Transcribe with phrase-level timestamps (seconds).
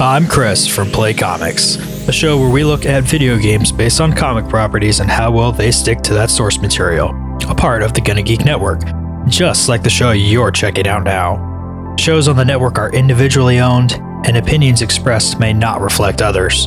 [0.00, 1.74] I'm Chris from Play Comics,
[2.06, 5.50] a show where we look at video games based on comic properties and how well
[5.50, 7.08] they stick to that source material,
[7.48, 8.80] a part of the Gonna Geek Network,
[9.26, 11.96] just like the show you're checking out now.
[11.98, 16.66] Shows on the network are individually owned, and opinions expressed may not reflect others.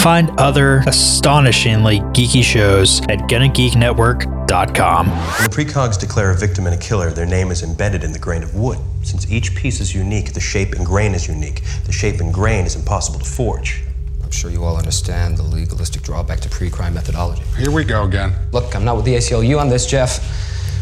[0.00, 5.06] Find other astonishingly geeky shows at GonnaGeekNetwork.com.
[5.06, 8.18] When the precogs declare a victim and a killer, their name is embedded in the
[8.18, 8.78] grain of wood.
[9.02, 11.62] Since each piece is unique, the shape and grain is unique.
[11.84, 13.82] The shape and grain is impossible to forge.
[14.22, 17.42] I'm sure you all understand the legalistic drawback to pre-crime methodology.
[17.58, 18.32] Here we go again.
[18.52, 20.20] Look, I'm not with the ACLU on this, Jeff.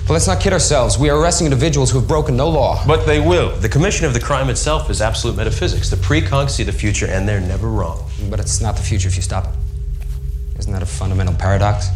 [0.07, 0.99] But let's not kid ourselves.
[0.99, 2.83] We are arresting individuals who have broken no law.
[2.87, 3.55] But they will.
[3.57, 5.91] The commission of the crime itself is absolute metaphysics.
[5.91, 8.05] The precogs see the future, and they're never wrong.
[8.31, 10.59] But it's not the future if you stop it.
[10.59, 11.89] Isn't that a fundamental paradox?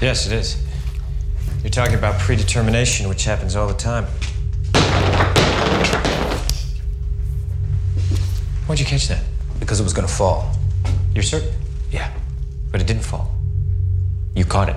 [0.00, 0.56] Yes, it is.
[1.62, 4.06] You're talking about predetermination, which happens all the time.
[8.66, 9.22] Why'd you catch that?
[9.60, 10.52] Because it was gonna fall.
[11.14, 11.52] You're certain?
[11.90, 12.12] Yeah.
[12.72, 13.30] But it didn't fall.
[14.34, 14.76] You caught it.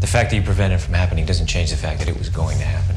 [0.00, 2.28] The fact that you prevented it from happening doesn't change the fact that it was
[2.28, 2.96] going to happen.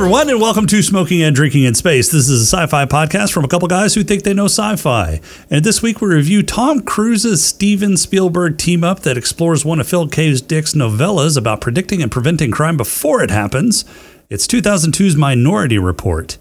[0.00, 2.10] Everyone, and welcome to Smoking and Drinking in Space.
[2.10, 4.76] This is a sci fi podcast from a couple guys who think they know sci
[4.76, 5.20] fi.
[5.50, 9.86] And this week we review Tom Cruise's Steven Spielberg team up that explores one of
[9.86, 10.34] Phil K.
[10.36, 13.84] Dick's novellas about predicting and preventing crime before it happens.
[14.30, 16.38] It's 2002's Minority Report.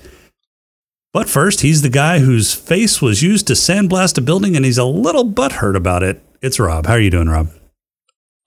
[1.12, 4.78] But first, he's the guy whose face was used to sandblast a building and he's
[4.78, 6.23] a little butthurt about it.
[6.42, 6.86] It's Rob.
[6.86, 7.50] How are you doing, Rob?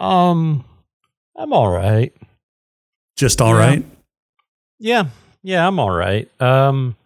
[0.01, 0.65] Um,
[1.37, 2.15] I'm all right.
[3.19, 3.59] Just all Yeah.
[3.67, 3.85] right?
[4.83, 5.05] Yeah,
[5.45, 6.29] yeah, I'm all right.
[6.43, 6.97] Um,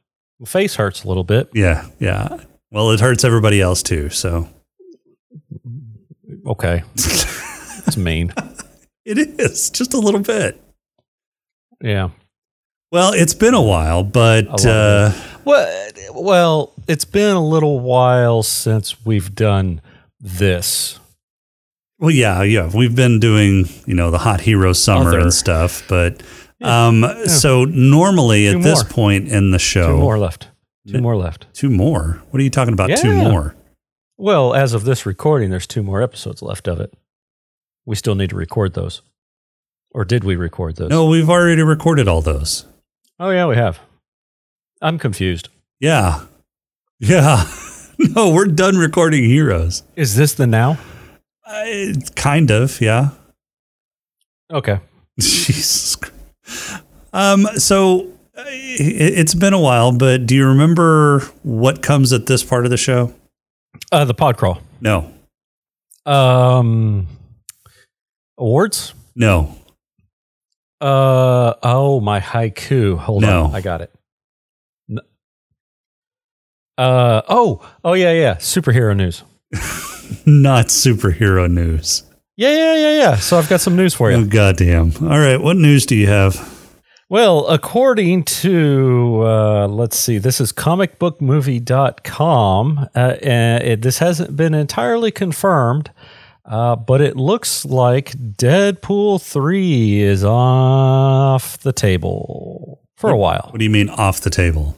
[0.41, 1.51] my face hurts a little bit.
[1.53, 2.39] Yeah, yeah.
[2.71, 4.49] Well, it hurts everybody else too, so.
[6.47, 8.33] Okay, it's mean.
[9.09, 10.61] It is, just a little bit.
[11.81, 12.09] Yeah.
[12.91, 15.13] Well, it's been a while, but uh,
[15.45, 19.81] Well, well, it's been a little while since we've done
[20.19, 20.99] this.
[22.01, 25.21] well, yeah, yeah, we've been doing you know the hot hero summer Other.
[25.21, 26.21] and stuff, but
[26.63, 30.49] um, so normally Two at this point in the show, Two more left.
[30.87, 31.47] Two more left.
[31.53, 32.23] two more.
[32.31, 32.91] What are you talking about?
[32.99, 33.57] Two more?
[34.19, 36.95] Well, as of this recording, there's two more episodes left of it.
[37.85, 39.03] We still need to record those.
[39.91, 40.91] Or did we record those?
[40.91, 42.67] No, we've already recorded all those.
[43.19, 43.81] Oh, yeah, we have.
[44.81, 45.49] I'm confused.
[45.81, 46.23] Yeah,
[46.99, 47.45] yeah.
[47.99, 49.83] no, we're done recording heroes.
[49.97, 50.79] Is this the now?
[51.45, 53.11] I, kind of, yeah.
[54.53, 54.81] Okay.
[55.21, 55.97] Jesus.
[55.97, 56.16] Christ.
[57.13, 57.47] Um.
[57.59, 62.65] So it, it's been a while, but do you remember what comes at this part
[62.65, 63.15] of the show?
[63.93, 64.61] Uh, the pod crawl.
[64.81, 65.13] No.
[66.05, 67.07] Um,
[68.39, 68.95] awards.
[69.15, 69.57] No.
[70.81, 72.99] Uh oh, my haiku.
[72.99, 73.45] Hold No.
[73.47, 73.91] on, I got it.
[76.79, 79.23] Uh oh oh yeah yeah superhero news.
[80.27, 82.03] Not superhero news.
[82.37, 83.17] Yeah yeah yeah yeah.
[83.17, 84.17] So I've got some news for you.
[84.19, 84.93] Oh goddamn!
[85.01, 86.55] All right, what news do you have?
[87.09, 92.89] Well, according to, uh, let's see, this is comicbookmovie.com.
[92.97, 95.93] Uh, and it, this hasn't been entirely confirmed,
[96.45, 103.51] uh, but it looks like Deadpool 3 is off the table for a while.
[103.51, 104.77] What do you mean off the table?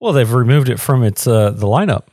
[0.00, 2.04] Well, they've removed it from its uh, the lineup.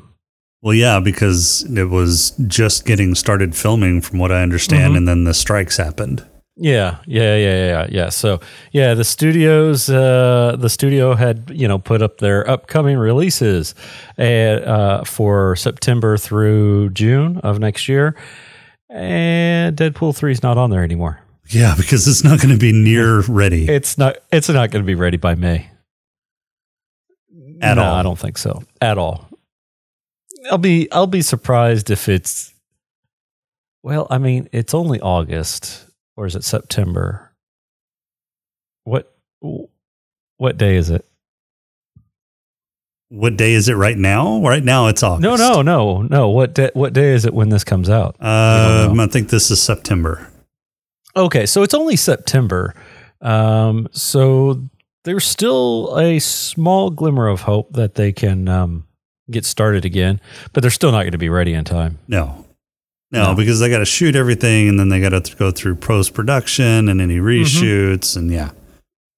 [0.63, 4.97] Well, yeah, because it was just getting started filming, from what I understand, Mhm.
[4.97, 6.23] and then the strikes happened.
[6.55, 8.09] Yeah, yeah, yeah, yeah, yeah.
[8.09, 8.39] So,
[8.71, 13.75] yeah, the studios, uh, the studio had you know put up their upcoming releases,
[14.17, 18.15] and, uh, for September through June of next year,
[18.89, 21.19] and Deadpool three is not on there anymore.
[21.49, 24.15] Yeah, because it's not going to be near ready It's not.
[24.31, 25.67] It's not going to be ready by May
[27.61, 27.95] at No, all.
[27.95, 29.27] I don't think so at all.
[30.51, 30.91] I'll be.
[30.91, 32.53] I'll be surprised if it's.
[33.81, 35.85] Well, I mean, it's only August,
[36.15, 37.33] or is it September?
[38.83, 39.13] What?
[40.37, 41.05] What day is it?
[43.09, 44.41] What day is it right now?
[44.41, 45.21] Right now, it's August.
[45.21, 46.29] No, no, no, no.
[46.29, 48.15] What day, what day is it when this comes out?
[48.19, 49.03] Um, know.
[49.03, 50.27] I think this is September.
[51.15, 52.73] Okay, so it's only September.
[53.21, 54.63] Um, so
[55.03, 58.87] there's still a small glimmer of hope that they can um,
[59.31, 60.19] get started again,
[60.53, 61.99] but they're still not going to be ready in time.
[62.07, 62.45] No,
[63.11, 63.35] no, No.
[63.35, 66.89] because they got to shoot everything, and then they got to go through post production
[66.89, 68.51] and any reshoots, and yeah,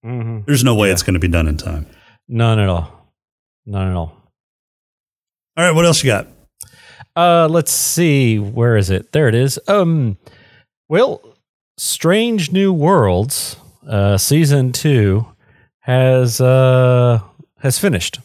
[0.06, 0.42] Mm-hmm.
[0.46, 0.94] there's no way Yeah.
[0.94, 1.88] it's going to be done in time.
[2.28, 3.12] None at all.
[3.66, 4.16] None at all.
[5.58, 6.28] All right, what else you got?
[7.16, 8.38] Uh, let's see.
[8.38, 9.12] Where is it?
[9.14, 9.58] There it is.
[9.68, 10.18] Um,
[10.90, 11.22] well,
[11.78, 13.56] Strange New Worlds,
[13.88, 15.26] uh, season two
[15.80, 17.22] has uh
[17.60, 18.20] has finished.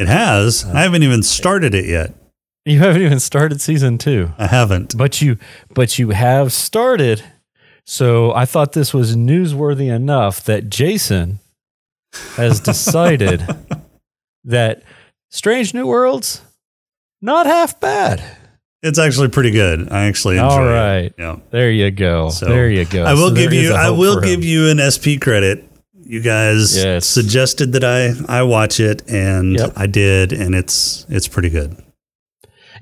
[0.00, 0.64] It has.
[0.64, 2.14] I haven't even started it yet.
[2.64, 4.96] You haven't even started season two, I haven't.
[4.96, 5.36] but you
[5.74, 7.22] but you have started.
[7.86, 11.38] So I thought this was newsworthy enough that Jason
[12.36, 13.42] has decided
[14.44, 14.82] that
[15.30, 16.42] Strange New Worlds
[17.22, 18.22] not half bad.
[18.82, 19.90] It's actually pretty good.
[19.92, 20.72] I actually enjoy All it.
[20.72, 21.12] right.
[21.18, 21.36] Yeah.
[21.50, 22.30] There you go.
[22.30, 23.04] So, there you go.
[23.04, 24.48] I will So give you I will give him.
[24.48, 25.69] you an SP credit.
[26.10, 27.06] You guys Yes.
[27.06, 29.72] suggested that I I watch it and Yep.
[29.76, 31.76] I did and it's it's pretty good.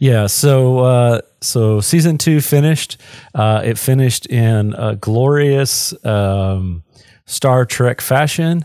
[0.00, 2.96] Yeah, so uh, so season two finished.
[3.34, 6.84] Uh, it finished in a glorious um,
[7.26, 8.64] Star Trek fashion,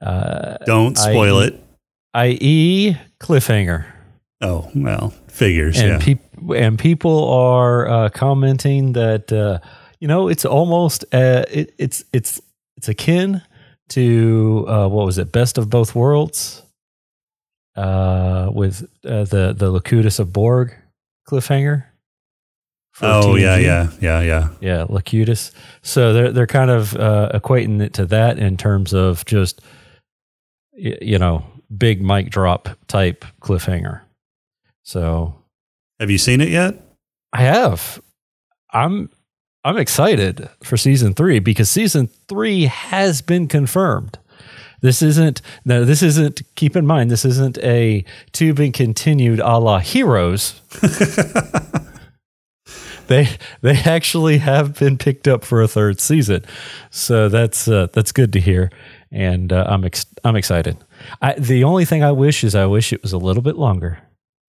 [0.00, 1.54] uh, Don't spoil I- it.
[2.14, 3.84] i.e., cliffhanger.
[4.40, 5.98] Oh, well, figures, And yeah.
[5.98, 9.58] peop- and people are uh, commenting that uh,
[10.00, 12.40] you know it's almost uh, it, it's it's
[12.76, 13.42] it's akin
[13.90, 16.62] to uh, what was it, Best of Both Worlds,
[17.76, 20.74] uh, with uh, the the Locutus of Borg
[21.28, 21.84] cliffhanger.
[23.02, 24.48] oh, yeah, yeah, yeah, yeah.
[24.60, 25.52] yeah, Locutus.
[25.82, 29.60] So they're they're kind of uh, equating it to that in terms of just
[30.72, 31.44] you know
[31.76, 34.00] big mic drop type cliffhanger.
[34.82, 35.34] So
[36.00, 36.74] Have you seen it yet?
[37.32, 38.00] I have.
[38.72, 39.10] I'm
[39.64, 44.18] I'm excited for season three because season three has been confirmed.
[44.80, 49.58] This isn't no, this isn't keep in mind, this isn't a to be continued a
[49.58, 50.60] la heroes.
[53.08, 53.28] they
[53.60, 56.44] they actually have been picked up for a third season.
[56.90, 58.70] So that's uh, that's good to hear.
[59.10, 60.76] And uh, I'm ex- I'm excited.
[61.20, 63.98] I, the only thing I wish is I wish it was a little bit longer.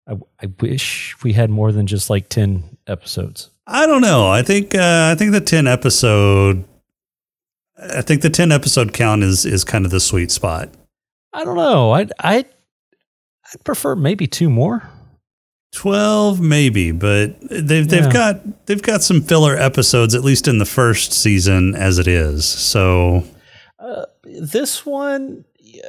[0.08, 3.50] I, I wish we had more than just like 10 episodes.
[3.72, 4.28] I don't know.
[4.30, 6.64] I think uh, I think the ten episode.
[7.78, 10.70] I think the ten episode count is is kind of the sweet spot.
[11.34, 11.92] I don't know.
[11.92, 12.46] I'd, I'd,
[13.54, 14.90] I'd prefer maybe two more.
[15.72, 18.12] Twelve, maybe, but they've they've Yeah.
[18.12, 22.46] got they've got some filler episodes at least in the first season as it is.
[22.46, 23.24] So
[23.78, 25.84] Uh, this one, yeah,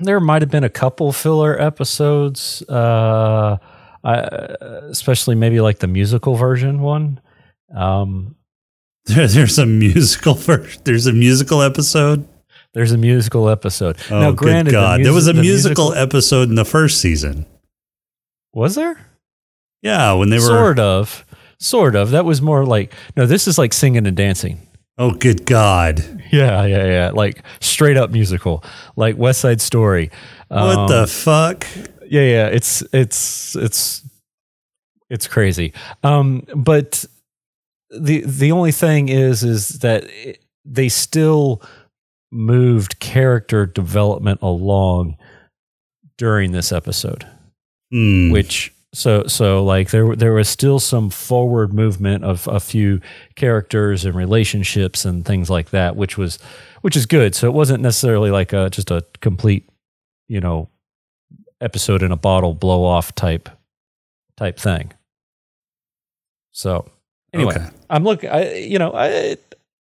[0.00, 3.58] there might have been a couple filler episodes, uh,
[4.04, 4.18] I,
[4.90, 7.20] especially maybe like the musical version one.
[7.74, 8.36] Um,
[9.06, 10.84] there, there's a musical first.
[10.84, 12.28] There's a musical episode.
[12.74, 13.96] there's a musical episode.
[14.10, 15.04] Oh, now, good granted, the God!
[15.04, 17.46] there was a the musical, episode in the first season.
[18.52, 18.98] Was there?
[19.82, 20.42] Yeah, when they were.
[20.46, 21.24] Sort of.
[21.58, 22.10] Sort of.
[22.10, 24.60] That was more like, no, this is like singing and dancing.
[24.98, 26.00] Oh, good God!
[26.30, 27.10] Yeah, yeah, yeah.
[27.12, 28.62] Like straight up musical,
[28.96, 30.10] like West Side Story.
[30.48, 31.66] What Um, the fuck?
[32.08, 32.46] Yeah, yeah.
[32.48, 34.02] It's it's it's
[35.10, 35.72] it's crazy.
[36.02, 37.04] Um, but
[37.90, 41.62] the the only thing is is that it, they still
[42.32, 45.16] moved character development along
[46.18, 47.24] during this episode
[47.92, 48.30] Hmm.
[48.32, 53.00] which so so like there there was still some forward movement of a few
[53.36, 56.38] characters and relationships and things like that which was
[56.80, 59.68] which is good so it wasn't necessarily like a just a complete
[60.28, 60.68] you know
[61.60, 63.48] episode in a bottle blow off type
[64.36, 64.92] type thing
[66.52, 66.88] so
[67.32, 67.66] anyway Okay.
[67.90, 69.36] i'm looking i you know i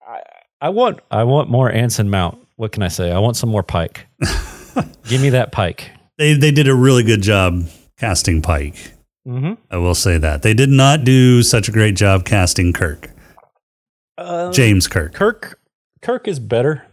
[0.06, 0.20] i
[0.60, 3.62] i want i want more anson mount what can i say i want some more
[3.62, 4.06] pike
[5.08, 7.64] give me that pike They they did a really good job
[7.98, 8.74] casting Pike.
[9.26, 9.54] mm-hmm.
[9.70, 13.10] I will say that they did not do such a great job casting Kirk,
[14.18, 15.14] Uh, James Kirk.
[15.14, 15.58] Kirk
[16.00, 16.84] Kirk is better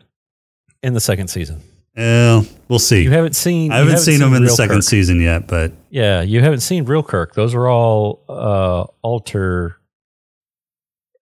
[0.84, 1.62] in the second season.
[1.96, 3.04] Well, we'll see.
[3.04, 3.72] You haven't seen.
[3.72, 4.84] I you haven't seen him in the second Kirk.
[4.84, 7.34] season yet, but Yeah, you haven't seen real Kirk.
[7.36, 9.76] Those are all uh, alter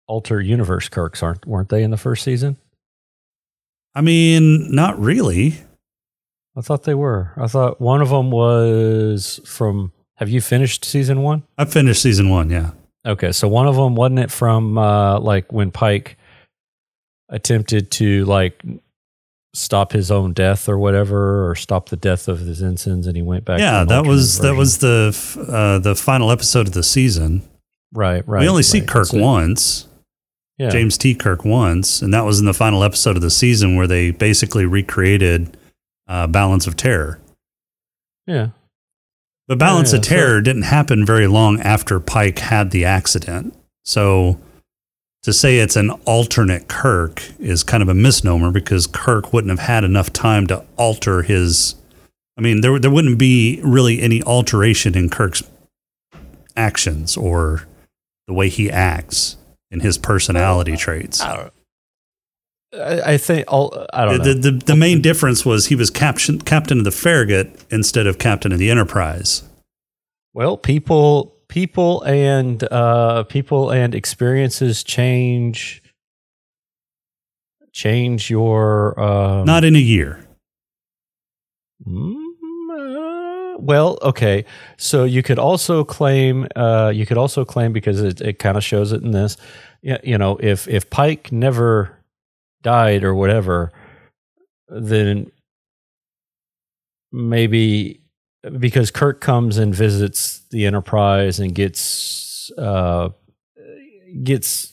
[0.07, 2.57] alter universe Kirks, aren't weren't they in the first season?
[3.95, 5.55] I mean, not really.
[6.57, 7.31] I thought they were.
[7.37, 9.91] I thought one of them was from.
[10.15, 11.43] Have you finished season one?
[11.57, 12.49] I finished season one.
[12.49, 12.71] Yeah,
[13.05, 16.17] Okay, so one of them wasn't it from uh, like when Pike
[17.29, 18.61] attempted to like
[19.55, 23.21] stop his own death or whatever, or stop the death of his ensigns, and he
[23.23, 23.59] went back.
[23.59, 23.83] yeah.
[23.83, 27.41] That was that was the f- uh, the final episode of the season.
[27.93, 28.27] right.
[28.27, 28.41] Right.
[28.41, 28.87] we only see right.
[28.87, 29.21] Kirk That's it.
[29.21, 29.87] once,
[30.57, 30.69] Yeah.
[30.69, 31.15] James T.
[31.15, 34.65] Kirk once, and that was in the final episode of the season where they basically
[34.65, 35.55] recreated
[36.07, 37.19] uh, Balance of Terror.
[38.27, 38.49] Yeah.
[39.47, 43.55] But Balance Yeah, of so- Terror didn't happen very long after Pike had the accident.
[43.83, 44.39] So
[45.25, 49.67] to say it's an alternate Kirk is kind of a misnomer because Kirk wouldn't have
[49.67, 51.75] had enough time to alter his
[52.37, 55.43] I mean, there there wouldn't be really any alteration in Kirk's
[56.55, 57.65] actions or
[58.27, 59.37] the way he acts
[59.71, 61.21] in his personality traits.
[61.21, 61.53] I don't.
[62.73, 63.87] I, I think all.
[63.93, 64.41] I don't The, know.
[64.41, 68.51] the, the main difference was he was captain captain of the Farragut instead of captain
[68.51, 69.43] of the Enterprise.
[70.33, 75.81] Well, people, people, and uh, people and experiences change.
[77.71, 80.27] Change your um, Not in a year.
[81.87, 82.15] Mm,
[82.71, 84.43] uh, well, okay.
[84.75, 88.63] So you could also claim, uh, you could also claim because it, it kind of
[88.63, 89.37] shows it in this.
[89.81, 91.97] Yeah, you know, if if Pike never
[92.63, 93.71] died or whatever,
[94.67, 95.31] then
[97.13, 98.04] maybe
[98.59, 103.09] because Kirk comes and visits the Enterprise and gets uh,
[104.23, 104.71] gets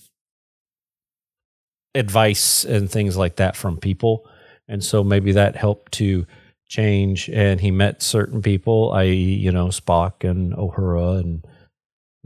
[1.94, 4.26] advice and things like that from people,
[4.68, 6.26] and so maybe that helped to
[6.68, 7.28] change.
[7.28, 11.46] And he met certain people, i.e., you know, Spock and Uhura and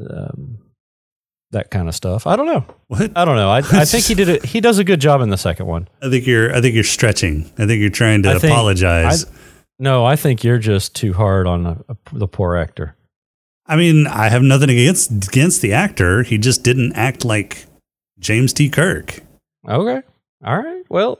[0.08, 0.58] um,
[1.50, 2.26] that kind of stuff.
[2.26, 2.64] I don't know.
[2.88, 3.10] What?
[3.16, 3.50] I don't know.
[3.50, 4.44] I, I think he did it.
[4.44, 5.88] He does a good job in the second one.
[6.00, 7.50] I think you're I think you're stretching.
[7.58, 9.24] I think you're trying to think- apologize.
[9.24, 9.28] I-
[9.78, 12.96] No, I think you're just too hard on the, the poor actor.
[13.66, 16.22] I mean, I have nothing against against the actor.
[16.22, 17.66] He just didn't act like
[18.18, 18.68] James T.
[18.70, 19.20] Kirk.
[19.68, 20.02] Okay.
[20.44, 20.84] All right.
[20.88, 21.18] Well,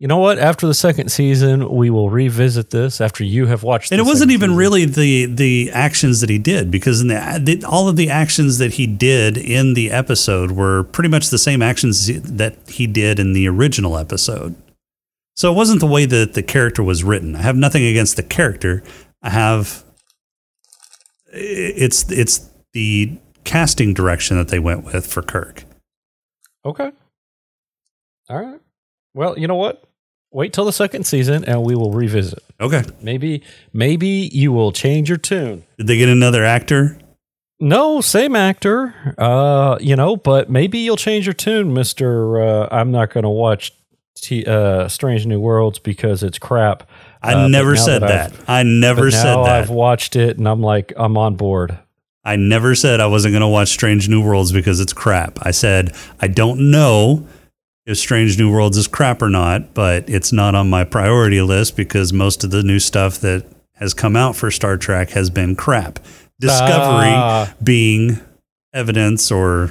[0.00, 0.38] you know what?
[0.38, 3.92] After the second season, we will revisit this after you have watched.
[3.92, 4.56] And it wasn't even season.
[4.56, 8.58] really the the actions that he did because in the, the all of the actions
[8.58, 13.20] that he did in the episode were pretty much the same actions that he did
[13.20, 14.56] in the original episode.
[15.40, 17.34] So it wasn't the way that the character was written.
[17.34, 18.82] I have nothing against the character.
[19.22, 19.86] I have
[21.32, 25.64] it's it's the casting direction that they went with for Kirk.
[26.66, 26.92] Okay.
[28.28, 28.60] All right.
[29.14, 29.82] Well, you know what?
[30.30, 32.44] Wait till the second season, and we will revisit.
[32.60, 32.82] Okay.
[33.00, 33.42] Maybe,
[33.72, 35.64] maybe you will change your tune.
[35.78, 36.98] Did they get another actor?
[37.58, 39.14] No, same actor.
[39.16, 42.42] Uh, you know, but maybe you'll change your tune, Mister.
[42.42, 43.72] Uh, I'm not going to watch
[44.20, 46.88] T- uh, Strange New Worlds because it's crap.
[47.22, 48.32] I Uh, never said I've- that.
[48.48, 49.62] I never said that.
[49.62, 51.78] I've watched it, and I'm like, I'm on board.
[52.24, 55.38] I never said I wasn't going to watch Strange New Worlds because it's crap.
[55.42, 57.26] I said I don't know
[57.86, 61.76] if Strange New Worlds is crap or not, but it's not on my priority list
[61.76, 63.46] because most of the new stuff that
[63.76, 65.98] has come out for Star Trek has been crap.
[66.38, 67.52] Discovery Ah.
[67.62, 68.20] being
[68.74, 69.70] evidence or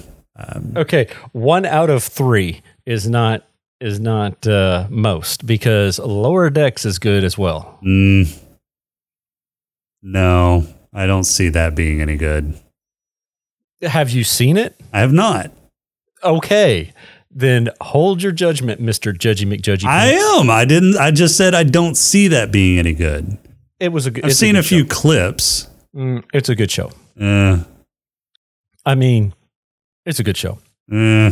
[0.75, 3.44] Okay, one out of three is not
[3.82, 7.80] is not uh, most because Lower Decks is good as well.
[7.84, 8.38] mm,
[10.02, 12.58] no, I don't see that being any good.
[13.82, 14.80] Have you seen it?
[14.94, 15.52] I have not.
[16.24, 16.92] Okay,
[17.32, 19.86] then hold your judgment, Mister Judgy McJudgy.
[19.86, 20.08] I
[20.40, 20.50] am.
[20.50, 20.98] I didn't.
[20.98, 23.38] I just said I don't see that being any good.
[23.80, 24.26] It was a good.
[24.26, 24.88] I've seen a, good few show.
[24.90, 25.68] clips.
[25.96, 26.92] Mm, it's a good show.
[27.20, 27.64] Uh,
[28.86, 29.34] I mean,
[30.06, 30.60] it's a good show.
[30.92, 31.32] uh,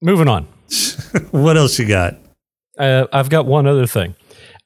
[0.00, 0.46] Moving on.
[1.30, 2.16] what else you got?
[2.78, 4.14] Uh, I've got one other thing.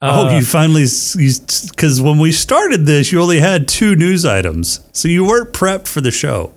[0.03, 4.81] oh, Uh, you finally because when we started this, you only had two news items,
[4.93, 6.53] so you weren't prepped for the show.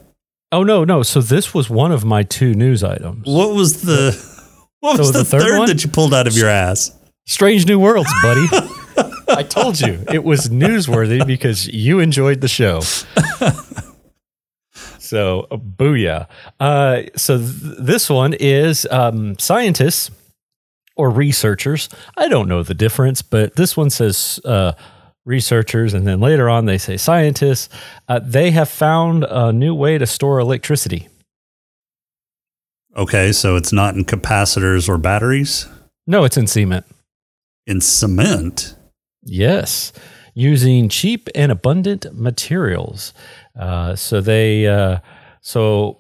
[0.52, 1.04] Oh no, no.
[1.04, 3.26] So this was one of my two news items.
[3.26, 4.12] What was the
[4.80, 5.68] what was So the, the third third, one?
[5.70, 6.92] that you pulled out of your ass?
[7.28, 8.48] Strange New Worlds, buddy.
[9.30, 12.82] I told you it was newsworthy because you enjoyed the show.
[15.10, 16.28] So, uh, booyah.
[16.60, 17.50] Uh, so, th-
[17.80, 20.12] this one is um, scientists
[20.96, 21.90] or researchers.
[22.18, 24.74] I don't know the difference, but this one says uh,
[25.26, 27.70] researchers, and then later on they say scientists.
[28.08, 31.08] Uh, they have found a new way to store electricity.
[32.98, 35.68] Okay, so it's not in capacitors or batteries,
[36.08, 36.86] No, it's in cement.
[37.68, 38.76] in cement.
[39.24, 39.94] Yes,
[40.34, 43.14] using cheap and abundant materials.
[43.58, 45.00] Uh, so they, uh,
[45.42, 46.00] so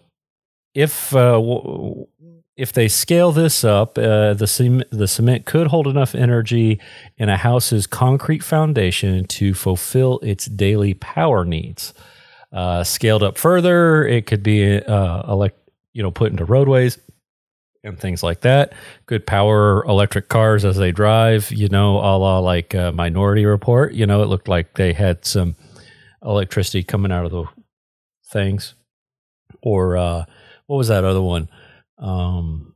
[0.74, 2.08] if uh, w-
[2.56, 6.80] if they scale this up, uh, the cement, the cement could hold enough energy
[7.18, 11.94] in a house's concrete foundation to fulfill its daily power needs.
[12.52, 15.58] Uh, scaled up further, it could be uh, elect,
[15.94, 17.00] you know, put into roadways
[17.84, 18.74] and things like that.
[19.06, 23.94] Could power electric cars as they drive, you know, a la like uh, Minority Report.
[23.94, 25.56] You know, it looked like they had some
[26.24, 27.46] electricity coming out of the
[28.32, 28.76] things.
[29.62, 30.26] Or uh,
[30.68, 31.50] what was that other one?
[31.98, 32.76] Um,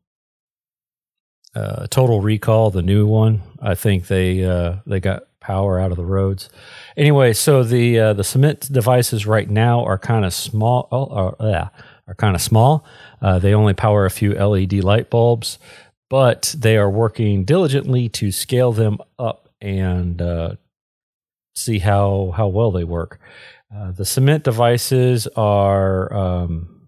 [1.56, 3.42] uh, Total Recall, the new one.
[3.62, 6.50] I think they uh, they got power out of the roads.
[6.98, 10.88] Anyway, so the uh, the cement devices right now are kind of small.
[10.92, 11.70] Oh, are, yeah,
[12.08, 12.86] are kind of small.
[13.22, 15.60] Uh, they only power a few LED light bulbs,
[16.10, 20.56] but they are working diligently to scale them up and uh,
[21.56, 23.20] see how how well they work.
[23.76, 26.88] Uh, the cement devices are um,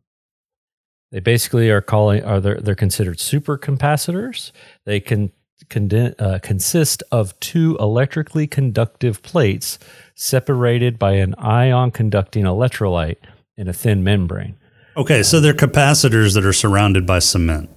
[1.12, 4.52] they basically are calling are they're, they're considered supercapacitors.
[4.86, 5.32] They can
[5.70, 9.80] conden- uh, consist of two electrically conductive plates
[10.16, 13.18] separated by an ion conducting electrolyte
[13.58, 14.58] in a thin membrane.
[14.98, 17.70] Okay, so they're capacitors that are surrounded by cement.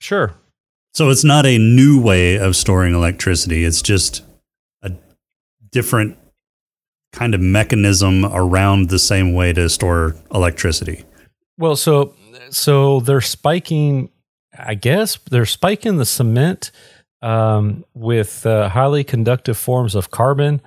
[0.00, 0.34] Sure.
[0.94, 3.64] So it's not a new way of storing electricity.
[3.64, 4.22] It's just
[5.76, 6.16] different
[7.12, 11.04] kind of mechanism around the same way to store electricity.
[11.58, 12.14] Well, so
[12.48, 14.08] so they're spiking.
[14.58, 16.70] I guess they're spiking the cement
[17.20, 20.62] um, with uh, highly conductive forms of carbon,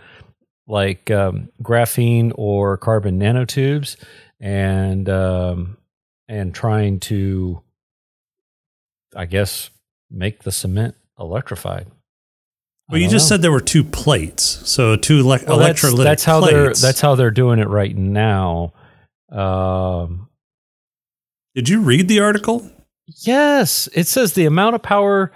[0.67, 3.95] like um, graphene or carbon nanotubes,
[4.39, 5.77] and um,
[6.27, 7.63] and trying to,
[9.15, 9.71] I guess,
[10.11, 11.87] make the cement electrified.
[12.89, 13.35] Well, you just know.
[13.35, 16.53] said there were two plates, so two elec Well, that's, electrolytic that's how plates.
[16.53, 18.73] they're that's how they're doing it right now.
[19.31, 20.29] Um,
[21.53, 22.69] Did you read the article?
[23.05, 25.31] Yes, it says the amount of power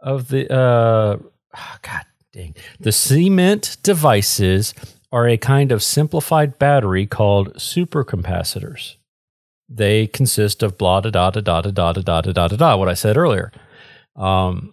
[0.00, 1.18] of the uh
[1.54, 2.54] ah, god dang.
[2.80, 4.72] The cement devices
[5.12, 8.96] are a kind of simplified battery called supercapacitors.
[9.68, 12.56] They consist of blah da da da da da da da da da da da
[12.56, 13.52] da what I said earlier.
[14.14, 14.72] Um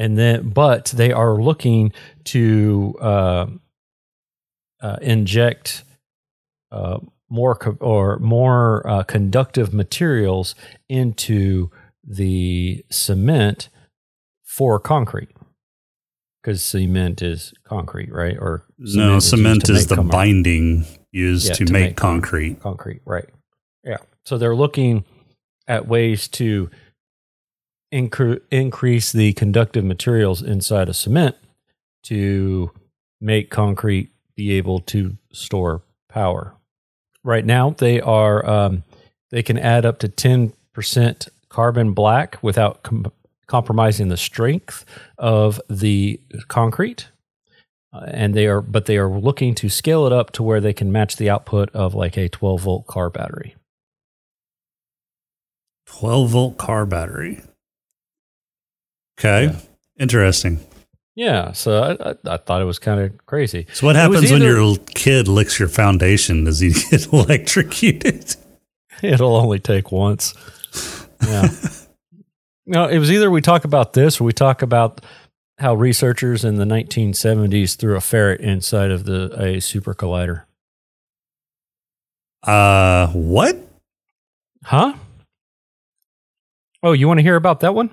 [0.00, 1.92] and then but they are looking
[2.24, 3.46] to uh,
[4.80, 5.84] uh, inject
[6.72, 10.54] uh, more co- or more uh, conductive materials
[10.88, 11.70] into
[12.02, 13.68] the cement
[14.42, 15.28] for concrete
[16.42, 18.36] because cement is concrete, right?
[18.38, 20.12] Or no, used cement is the concrete.
[20.12, 22.60] binding used Yeah, to, to make, make concrete.
[22.60, 23.28] concrete, right?
[23.84, 23.98] Yeah.
[24.24, 25.04] So they're looking
[25.68, 26.70] at ways to
[27.92, 31.36] incre- increase the conductive materials inside of cement
[32.04, 32.70] to
[33.20, 36.54] make concrete be able to store power.
[37.22, 38.84] Right now, they are um,
[39.30, 43.12] they can add up to ten percent carbon black without com-
[43.46, 44.84] compromising the strength
[45.18, 47.08] of the concrete.
[47.92, 50.72] Uh, and they are, but they are looking to scale it up to where they
[50.72, 53.56] can match the output of like a 12 volt car battery.
[55.86, 57.42] 12 volt car battery.
[59.20, 59.44] Okay.
[59.52, 59.56] Yeah.
[59.98, 60.60] Interesting.
[61.14, 63.66] Yeah, so I, I, I thought it was kind of crazy.
[63.74, 66.44] So, what happens when either- your kid licks your foundation?
[66.44, 68.36] Does he get electrocuted?
[69.02, 70.32] It'll only take once.
[71.22, 71.48] Yeah.
[72.66, 75.04] no, it was either we talk about this or we talk about
[75.58, 80.44] how researchers in the 1970s threw a ferret inside of the a super collider.
[82.42, 83.58] Uh, what?
[84.64, 84.94] Huh?
[86.82, 87.90] Oh, you want to hear about that one?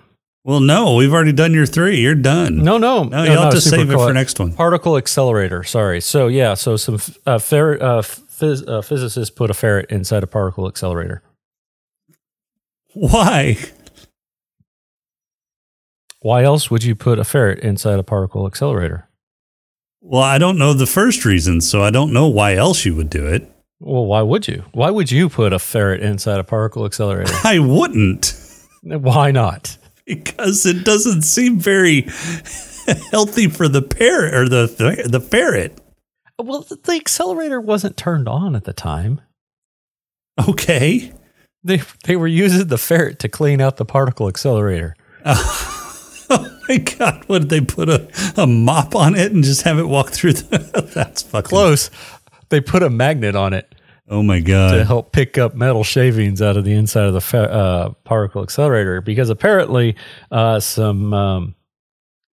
[0.47, 1.97] Well, no, we've already done your three.
[1.99, 2.63] You're done.
[2.63, 4.53] No, no, No, you'll have to save it for next one.
[4.53, 5.61] Particle accelerator.
[5.65, 5.99] Sorry.
[5.99, 6.53] So yeah.
[6.53, 11.21] So some uh, ferret uh, phys- uh, physicists put a ferret inside a particle accelerator.
[12.93, 13.57] Why?
[16.21, 19.09] Why else would you put a ferret inside a particle accelerator?
[19.99, 23.09] Well, I don't know the first reason, so I don't know why else you would
[23.09, 23.51] do it.
[23.81, 24.63] Well, why would you?
[24.71, 27.33] Why would you put a ferret inside a particle accelerator?
[27.43, 28.33] I wouldn't
[28.81, 29.77] why not?
[30.25, 32.01] because it doesn't seem very
[33.11, 35.79] healthy for the parrot or the the ferret.
[36.39, 39.21] Well, the- the accelerator wasn't turned on at the time.
[40.47, 41.11] Okay.
[41.63, 44.95] They they were using the ferret to clean out the particle accelerator.
[46.29, 47.23] Oh my god!
[47.27, 50.33] What did they put a, a mop on it and just have it walk through
[50.33, 50.91] the?
[50.93, 51.89] That's fucking Close.
[52.49, 53.73] They put a magnet on it
[54.07, 54.71] Oh my god!
[54.75, 58.41] to help pick up metal shavings out of the inside of the fe- uh, particle
[58.43, 59.95] accelerator because apparently
[60.31, 61.55] uh, some um,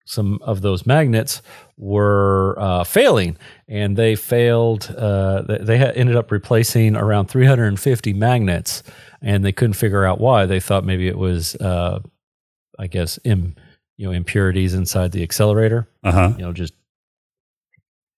[0.05, 1.41] some of those magnets
[1.77, 8.13] were uh, failing and they failed uh, they, they had ended up replacing around 350
[8.13, 8.83] magnets
[9.21, 11.99] and they couldn't figure out why they thought maybe it was uh,
[12.77, 13.55] i guess Im,
[13.97, 16.33] you know impurities inside the accelerator Uh huh.
[16.37, 16.73] you know, just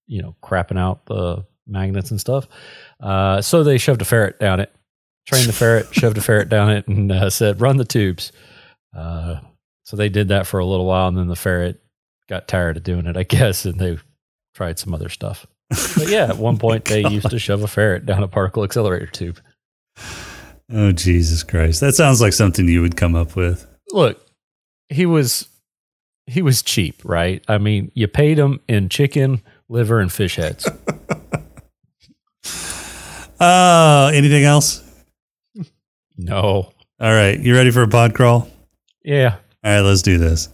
[0.07, 2.47] you know, crapping out the magnets and stuff.
[2.99, 4.73] Uh, so they shoved a ferret down it,
[5.25, 8.31] trained the ferret, shoved a ferret down it, and uh, said, "Run the tubes."
[8.95, 9.39] Uh,
[9.83, 11.81] so they did that for a little while, and then the ferret
[12.27, 13.97] got tired of doing it, I guess, and they
[14.53, 15.45] tried some other stuff.
[15.69, 19.07] But yeah, at one point they used to shove a ferret down a particle accelerator
[19.07, 19.39] tube.
[20.71, 21.81] Oh Jesus Christ!
[21.81, 23.67] That sounds like something you would come up with.
[23.91, 24.25] Look,
[24.89, 25.47] he was
[26.27, 27.43] he was cheap, right?
[27.47, 30.67] I mean, you paid him in chicken, liver, and fish heads.
[33.39, 34.81] Uh, anything else?
[36.17, 36.71] no.
[36.99, 38.47] All right, you ready for a pod crawl?
[39.03, 39.35] Yeah.
[39.63, 40.49] All right, let's do this.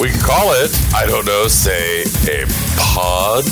[0.00, 2.46] We can call it, I don't know, say a
[2.78, 3.44] pod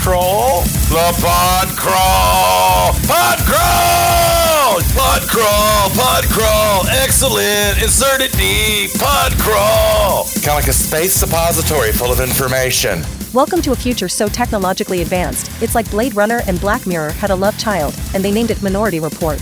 [0.00, 0.62] crawl?
[0.88, 2.92] The pod crawl!
[3.06, 4.47] Pod crawl!
[4.78, 5.90] Pod crawl!
[5.90, 6.86] Pod crawl!
[7.02, 7.82] Excellent!
[7.82, 8.96] Insert it deep!
[9.00, 10.24] Pod crawl!
[10.34, 13.02] Kind of like a space suppository full of information.
[13.34, 17.30] Welcome to a future so technologically advanced, it's like Blade Runner and Black Mirror had
[17.30, 19.40] a love child, and they named it Minority Report.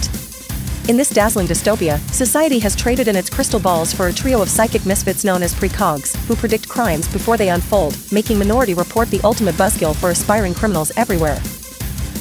[0.89, 4.49] In this dazzling dystopia, society has traded in its crystal balls for a trio of
[4.49, 9.21] psychic misfits known as precogs, who predict crimes before they unfold, making Minority Report the
[9.23, 11.39] ultimate buzzkill for aspiring criminals everywhere.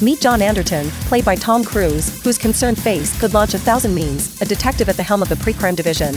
[0.02, 4.38] Meet John Anderton, played by Tom Cruise, whose concerned face could launch a thousand memes,
[4.42, 6.14] a detective at the helm of the pre-crime division.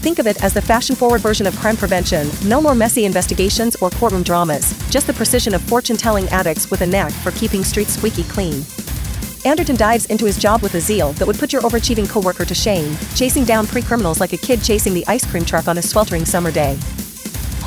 [0.00, 3.90] Think of it as the fashion-forward version of crime prevention, no more messy investigations or
[3.90, 8.24] courtroom dramas, just the precision of fortune-telling addicts with a knack for keeping streets squeaky
[8.24, 8.64] clean.
[9.44, 12.54] Anderton dives into his job with a zeal that would put your overachieving coworker to
[12.54, 16.24] shame, chasing down pre-criminals like a kid chasing the ice cream truck on a sweltering
[16.24, 16.76] summer day.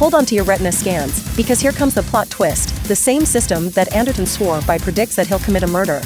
[0.02, 2.74] Hold on to your retina scans, because here comes the plot twist.
[2.86, 6.02] The same system that Anderton swore by predicts that he'll commit a murder.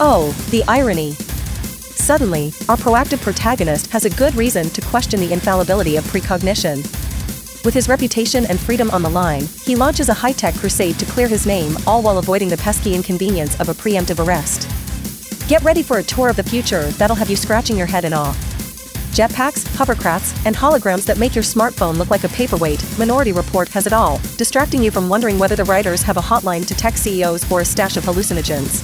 [0.00, 1.12] Oh, the irony.
[1.12, 6.78] Suddenly, our proactive protagonist has a good reason to question the infallibility of precognition.
[7.64, 11.28] With his reputation and freedom on the line, he launches a high-tech crusade to clear
[11.28, 14.68] his name, all while avoiding the pesky inconvenience of a preemptive arrest.
[15.48, 18.12] Get ready for a tour of the future that'll have you scratching your head in
[18.12, 18.34] awe.
[19.14, 23.86] Jetpacks, hovercrafts, and holograms that make your smartphone look like a paperweight, Minority Report has
[23.86, 27.48] it all, distracting you from wondering whether the writers have a hotline to tech CEOs
[27.48, 28.82] or a stash of hallucinogens.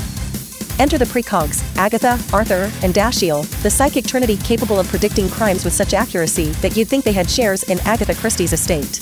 [0.79, 5.75] Enter the precogs, Agatha, Arthur, and Dashiell, the psychic trinity capable of predicting crimes with
[5.75, 9.01] such accuracy that you'd think they had shares in Agatha Christie's estate.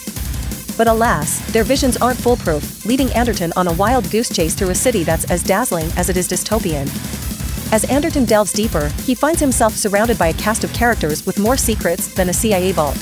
[0.79, 4.75] But alas, their visions aren't foolproof, leading Anderton on a wild goose chase through a
[4.75, 6.89] city that's as dazzling as it is dystopian.
[7.71, 11.59] As Anderton delves deeper, he finds himself surrounded by a cast of characters with more
[11.59, 12.97] secrets than a CIA vault.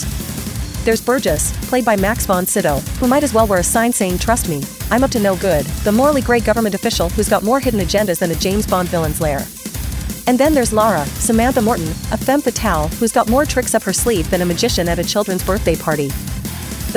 [0.82, 4.18] There's Burgess, played by Max von Sydow, who might as well wear a sign saying,
[4.18, 7.60] Trust me, I'm up to no good, the morally gray government official who's got more
[7.60, 9.46] hidden agendas than a James Bond villain's lair.
[10.26, 13.92] And then there's Lara, Samantha Morton, a femme fatale who's got more tricks up her
[13.92, 16.10] sleeve than a magician at a children's birthday party.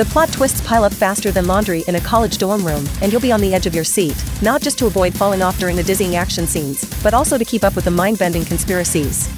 [0.00, 3.20] The plot twists pile up faster than laundry in a college dorm room, and you'll
[3.20, 5.82] be on the edge of your seat, not just to avoid falling off during the
[5.82, 9.28] dizzying action scenes, but also to keep up with the mind bending conspiracies.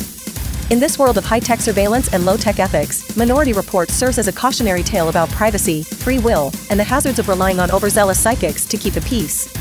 [0.70, 4.28] In this world of high tech surveillance and low tech ethics, Minority Report serves as
[4.28, 8.64] a cautionary tale about privacy, free will, and the hazards of relying on overzealous psychics
[8.66, 9.52] to keep the peace.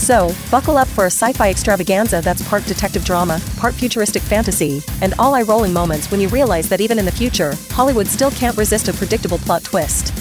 [0.00, 4.80] So, buckle up for a sci fi extravaganza that's part detective drama, part futuristic fantasy,
[5.02, 8.30] and all eye rolling moments when you realize that even in the future, Hollywood still
[8.30, 10.14] can't resist a predictable plot twist.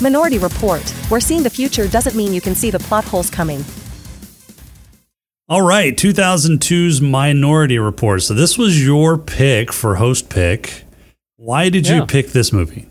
[0.00, 3.64] Minority Report, where seeing the future doesn't mean you can see the plot holes coming.
[5.48, 8.22] All right, 2002's Minority Report.
[8.22, 10.84] So this was your pick for host pick.
[11.34, 12.86] Why did you pick this movie?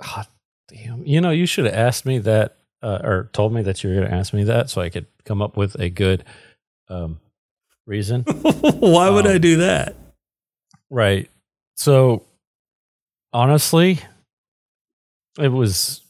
[0.00, 0.28] God
[0.68, 1.04] damn.
[1.04, 3.96] You know, you should have asked me that uh, or told me that you were
[3.96, 6.24] going to ask me that so I could come up with a good
[6.88, 7.18] um,
[7.86, 8.22] reason.
[8.24, 9.96] Why would Um, I do that?
[10.90, 11.28] right.
[11.76, 12.22] So,
[13.32, 13.98] honestly,
[15.40, 16.02] it was.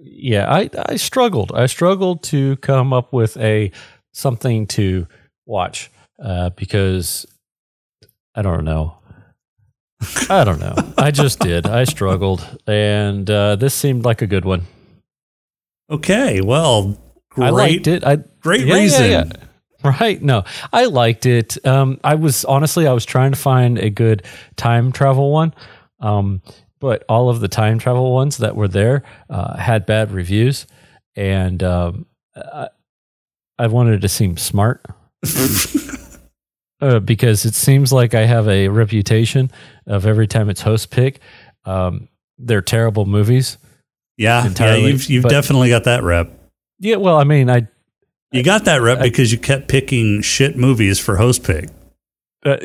[0.00, 1.52] Yeah, I, I struggled.
[1.54, 3.70] I struggled to come up with a
[4.12, 5.06] something to
[5.46, 5.90] watch
[6.22, 7.26] uh, because
[8.34, 8.94] I don't know.
[10.30, 10.74] I don't know.
[11.04, 11.66] I just did.
[11.66, 14.62] I struggled, and uh, this seemed like a good one.
[15.90, 16.98] Okay, well,
[17.30, 18.04] great, I liked it.
[18.04, 19.10] I great Yeah, yeah, reason.
[19.10, 19.24] yeah.
[19.84, 20.20] Right?
[20.20, 21.64] No, I liked it.
[21.64, 24.24] Um, I was honestly, I was trying to find a good
[24.56, 25.54] time travel one,
[26.00, 26.42] um,
[26.80, 30.66] but all of the time travel ones that were there uh, had bad reviews,
[31.14, 32.68] and um, I,
[33.56, 34.84] I wanted to seem smart.
[36.80, 39.50] Uh, because it seems like I have a reputation
[39.86, 41.18] of every time it's host pick,
[41.64, 43.58] um, they're terrible movies.
[44.16, 46.30] Yeah, yeah, Entirely, you've you've but- definitely got that rep.
[46.78, 47.66] Yeah, well, I mean, I
[48.30, 51.68] You got that rep I- because you kept picking shit movies for host pick.
[52.46, 52.56] uh,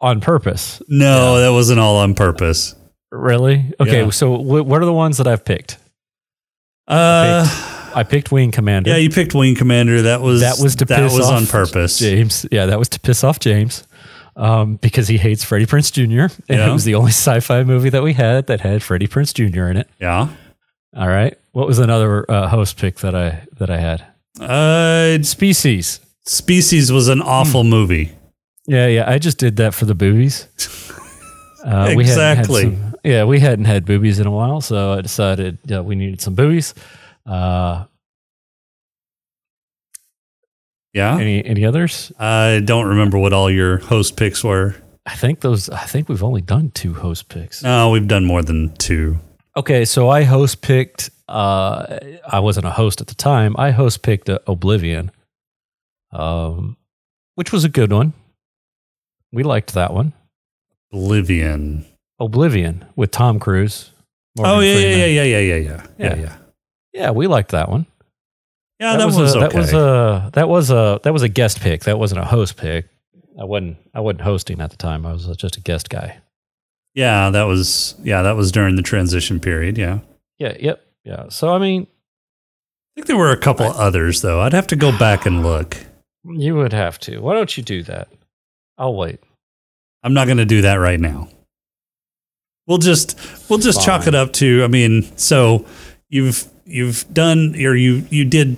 [0.00, 0.80] on purpose.
[0.88, 2.76] No, that wasn't all on purpose.
[3.10, 3.72] Really?
[3.80, 4.04] Okay.
[4.04, 4.10] Yeah.
[4.10, 5.78] So wh- what are the ones that I've picked?
[6.86, 7.44] Uh,
[7.96, 8.90] I picked Wing Commander.
[8.90, 10.02] yeah, you picked Wing Commander.
[10.02, 11.98] That was that was to that piss was off on purpose.
[11.98, 12.46] James.
[12.52, 13.84] Yeah, that was to piss off James.
[14.36, 16.30] Um, because he hates Freddie Prinze Jr.
[16.50, 16.68] And Yeah.
[16.68, 19.68] it was the only sci-fi movie that we had that had Freddie Prinze Jr.
[19.68, 19.88] in it.
[19.98, 20.28] Yeah.
[20.94, 21.38] All right.
[21.52, 24.04] What was another uh, host pick that I that I had?
[24.38, 26.00] Uh, Species.
[26.26, 27.70] Species was an awful Hmm.
[27.70, 28.12] movie.
[28.66, 29.08] Yeah, yeah.
[29.10, 30.48] I just did that for the boobies.
[31.64, 32.62] Uh, we Exactly.
[32.62, 36.20] some- yeah, we hadn't had boobies in a while, so I decided uh, we needed
[36.20, 36.74] some boobies.
[37.26, 37.84] Uh,
[40.94, 41.18] Yeah.
[41.18, 42.10] any any others?
[42.18, 44.76] I don't remember what all your host picks were.
[45.04, 45.68] I think those.
[45.68, 47.62] I think we've only done two host picks.
[47.62, 49.18] No, we've done more than two.
[49.56, 51.10] Okay, so I host picked.
[51.28, 53.54] Uh, I wasn't a host at the time.
[53.58, 55.10] I host picked uh, Oblivion,
[56.12, 56.76] um,
[57.34, 58.12] which was a good one.
[59.32, 60.12] We liked that one.
[60.92, 61.84] Oblivion.
[62.18, 63.90] Oblivion with Tom Cruise.
[64.36, 64.98] Morgan oh yeah, yeah, Freeman.
[64.98, 66.36] yeah, yeah, yeah, yeah, yeah, yeah, Yeah.
[66.96, 67.10] Yeah.
[67.10, 67.86] We liked that one.
[68.80, 69.38] Yeah, that, was, a, okay.
[69.40, 71.84] that was a that was a that was a guest pick.
[71.84, 72.88] That wasn't a host pick.
[73.40, 75.06] I wasn't I wasn't hosting at the time.
[75.06, 76.18] I was just a guest guy.
[76.94, 79.78] yeah, that was yeah, that was during the transition period.
[79.78, 80.00] Yeah,
[80.38, 80.56] Yeah.
[80.58, 80.86] Yep.
[81.04, 81.28] Yeah.
[81.30, 84.40] So I mean, I think there were a couple others though.
[84.40, 85.78] I'd have to go back and look.
[86.24, 87.20] you would have to.
[87.20, 88.08] Why don't you do that?
[88.76, 89.20] I'll wait.
[90.02, 91.28] I'm not going to do that right now.
[92.66, 94.64] We'll just we'll just chalk it up to.
[94.64, 95.64] I mean, so
[96.08, 98.56] you've you've done or you you did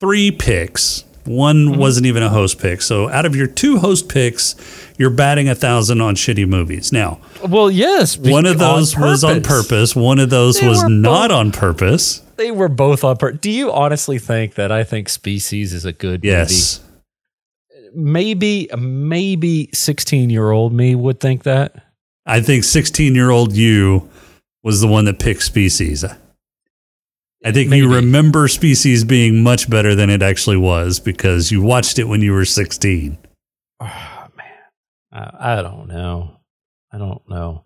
[0.00, 1.04] three picks.
[1.26, 1.78] One Mm-hmm.
[1.78, 2.80] wasn't even a host pick.
[2.80, 4.56] So out of your two host picks,
[4.98, 6.92] you're batting a thousand on shitty movies.
[6.92, 8.16] Now, Well, yes.
[8.16, 9.94] one of those was on purpose.
[9.94, 12.22] One of those They was not both- on purpose.
[12.36, 13.38] They were both on purpose.
[13.42, 16.80] Do you honestly think that I think Species is a good Yes.
[16.80, 16.86] movie?
[17.94, 21.84] Maybe, maybe 16 year old me would think that.
[22.24, 24.08] I think 16 year old you
[24.62, 26.04] was the one that picked Species.
[27.44, 31.98] I think you remember Species being much better than it actually was because you watched
[31.98, 33.18] it when you were 16.
[33.82, 34.26] Oh
[35.12, 36.36] I, I don't know.
[36.92, 37.64] I don't know.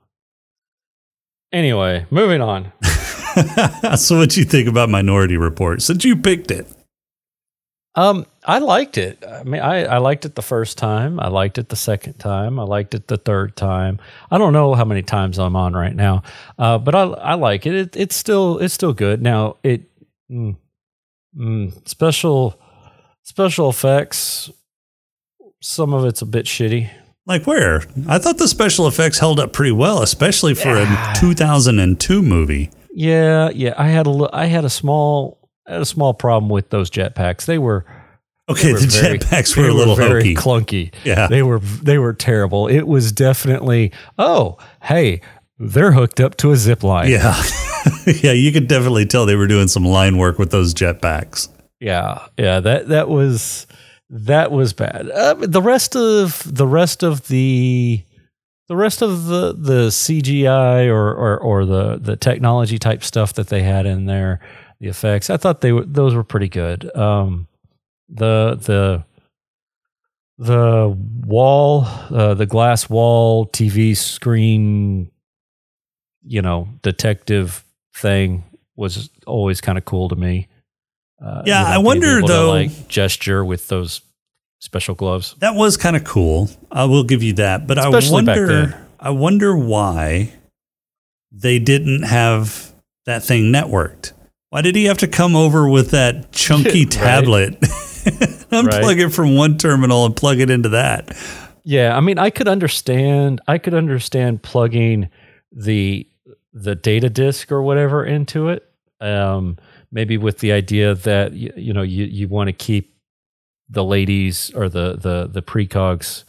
[1.53, 2.73] Anyway, moving on.
[3.97, 6.67] so, what do you think about Minority Report since you picked it?
[7.97, 9.23] Um, I liked it.
[9.25, 11.21] I mean, I, I liked it the first time.
[11.21, 12.59] I liked it the second time.
[12.59, 14.01] I liked it the third time.
[14.33, 16.23] I don't know how many times I'm on right now,
[16.59, 17.75] uh, but I I like it.
[17.75, 17.97] it.
[17.97, 19.23] It's still it's still good.
[19.23, 19.83] Now it
[20.31, 20.57] mm,
[21.39, 22.59] mm, special
[23.23, 24.51] special effects.
[25.61, 26.91] Some of it's a bit shitty.
[27.27, 27.85] Like where?
[28.09, 31.13] I thought the special effects held up pretty well, especially for Yeah.
[31.13, 32.71] a 2002 movie.
[32.93, 33.73] Yeah, yeah.
[33.79, 37.47] I had a I had a small I had a small problem with those jetpacks.
[37.47, 37.85] They were
[38.49, 40.35] Okay, they were the jetpacks were a little very hokey.
[40.35, 40.95] clunky.
[41.05, 41.27] Yeah.
[41.29, 42.67] they were they were terrible.
[42.69, 45.21] It was definitely oh hey
[45.59, 47.09] they're hooked up to a zip line.
[47.11, 47.41] yeah.
[48.07, 51.49] yeah, you could definitely tell they were doing some line work with those jetpacks.
[51.81, 52.61] yeah, yeah.
[52.61, 53.67] That that was
[54.11, 55.09] that was bad.
[55.11, 58.03] Uh, the rest of the rest of the
[58.69, 63.49] the rest of the the CGI or or, or the the technology type stuff that
[63.49, 64.41] they had in there,
[64.85, 65.31] the effects.
[65.31, 66.95] I thought they were those were pretty good.
[66.97, 67.49] Um,
[68.09, 69.05] the the
[70.37, 70.89] the
[71.27, 75.11] wall, uh, the glass wall TV screen,
[76.23, 78.45] you know, detective thing
[78.77, 80.49] was always kind of cool to me.
[81.25, 84.03] Uh, Yeah, I wonder, able to, though- like gesture with those
[84.61, 85.35] special gloves.
[85.39, 86.51] That was kind of cool.
[86.71, 87.67] I will give you that.
[87.67, 88.87] But Especially I wonder.
[88.99, 90.33] I wonder why
[91.31, 92.73] they didn't have
[93.07, 94.13] that thing networked.
[94.55, 97.59] Why did he have to come over with that chunky tablet?
[97.61, 101.11] Unplug it from one terminal and plug it into that.
[101.65, 103.41] Yeah, I mean, I could understand.
[103.49, 105.09] I could understand plugging
[105.51, 106.07] the
[106.53, 108.63] the data disk or whatever into it.
[109.01, 109.59] Um,
[109.91, 112.95] maybe with the idea that you, you know you you want to keep
[113.69, 116.23] the ladies or the the the precogs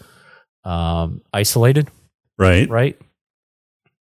[0.64, 1.92] um, isolated,
[2.40, 2.68] Right.
[2.68, 3.00] right?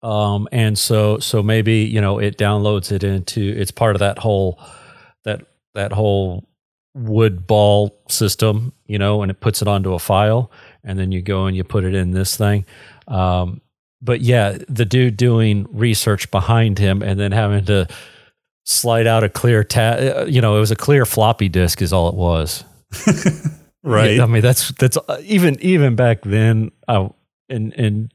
[0.01, 4.17] Um, and so so maybe you know it downloads it into it's part of that
[4.17, 4.59] whole
[5.25, 5.41] that
[5.73, 6.47] that whole
[6.93, 10.51] wood ball system, you know, and it puts it onto a file,
[10.83, 12.65] and then you go and you put it in this thing.
[13.07, 13.61] Um,
[14.01, 17.87] but yeah, the dude doing research behind him and then having to
[18.63, 22.07] slide out a clear tab, you know, it was a clear floppy disk, is all
[22.07, 22.63] it was.
[23.83, 24.19] Right.
[24.19, 26.71] I mean, that's that's uh, even even back then.
[26.87, 27.09] I,
[27.47, 28.11] in in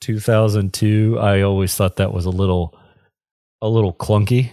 [0.00, 2.76] 2002, I always thought that was a little
[3.62, 4.50] a little clunky.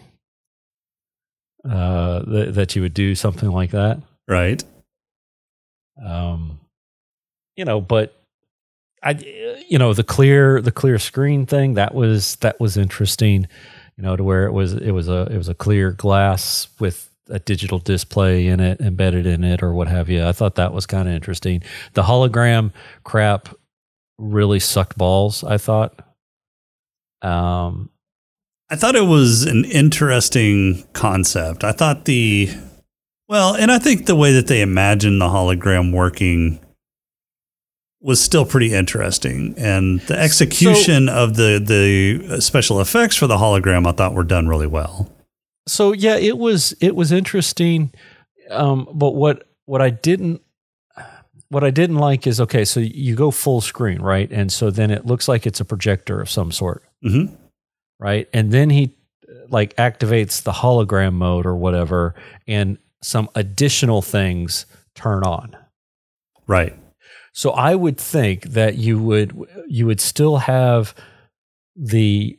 [1.68, 4.00] Uh, that that you would do something like that.
[4.28, 4.64] Right.
[6.04, 6.60] Um,
[7.56, 8.14] you know, but
[9.04, 9.12] I,
[9.68, 13.48] you know, the clear the clear screen thing that was that was interesting.
[13.98, 17.10] You know, to where it was it was a it was a clear glass with
[17.30, 20.26] a digital display in it embedded in it or what have you.
[20.26, 21.64] I thought that was kind of interesting.
[21.94, 22.72] The hologram
[23.04, 23.50] crap
[24.18, 25.44] really sucked balls.
[25.44, 26.00] I thought.
[27.22, 27.90] Um,
[28.70, 31.64] I thought it was an interesting concept.
[31.64, 32.50] I thought the
[33.30, 36.60] well, and I think the way that they imagined the hologram working
[38.00, 43.88] was still pretty interesting, and the execution of the the special effects for the hologram
[43.88, 45.12] I thought were done really well.
[45.68, 47.92] so yeah, it was it was interesting.
[48.50, 50.42] Um, but what what I didn't
[51.50, 54.30] what I didn't like is okay, so you go full screen, right?
[54.32, 57.38] And so then it looks like it's a projector of some sort, Mhm.
[58.00, 58.28] right?
[58.34, 58.94] And then he
[59.50, 62.16] like activates the hologram mode or whatever,
[62.48, 65.56] and some additional things turn on.
[66.48, 66.74] Right.
[67.34, 69.34] So I would think that you would
[69.68, 70.94] you would still have
[71.76, 72.38] the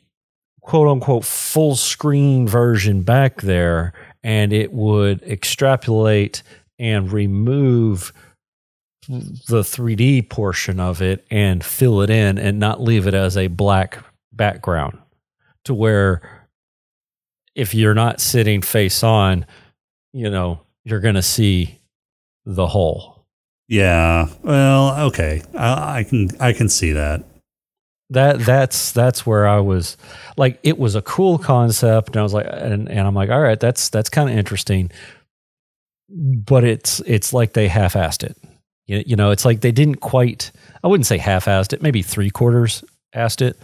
[0.60, 3.92] quote unquote full screen version back there
[4.24, 6.42] and it would extrapolate
[6.78, 8.12] and remove
[9.08, 13.46] the 3D portion of it and fill it in and not leave it as a
[13.46, 14.98] black background
[15.64, 16.46] to where
[17.54, 19.46] if you're not sitting face on,
[20.12, 21.78] you know, you're going to see
[22.44, 23.24] the hole.
[23.66, 24.28] Yeah.
[24.42, 25.42] Well, okay.
[25.54, 27.24] I, I can I can see that.
[28.10, 29.96] that that's that's where I was
[30.38, 33.40] like it was a cool concept and I was like and, and I'm like all
[33.40, 34.90] right that's that's kind of interesting
[36.08, 38.36] but it's it's like they half-assed it
[38.88, 40.50] you, you know it's like they didn't quite
[40.82, 42.82] I wouldn't say half-assed it maybe three quarters
[43.14, 43.56] assed it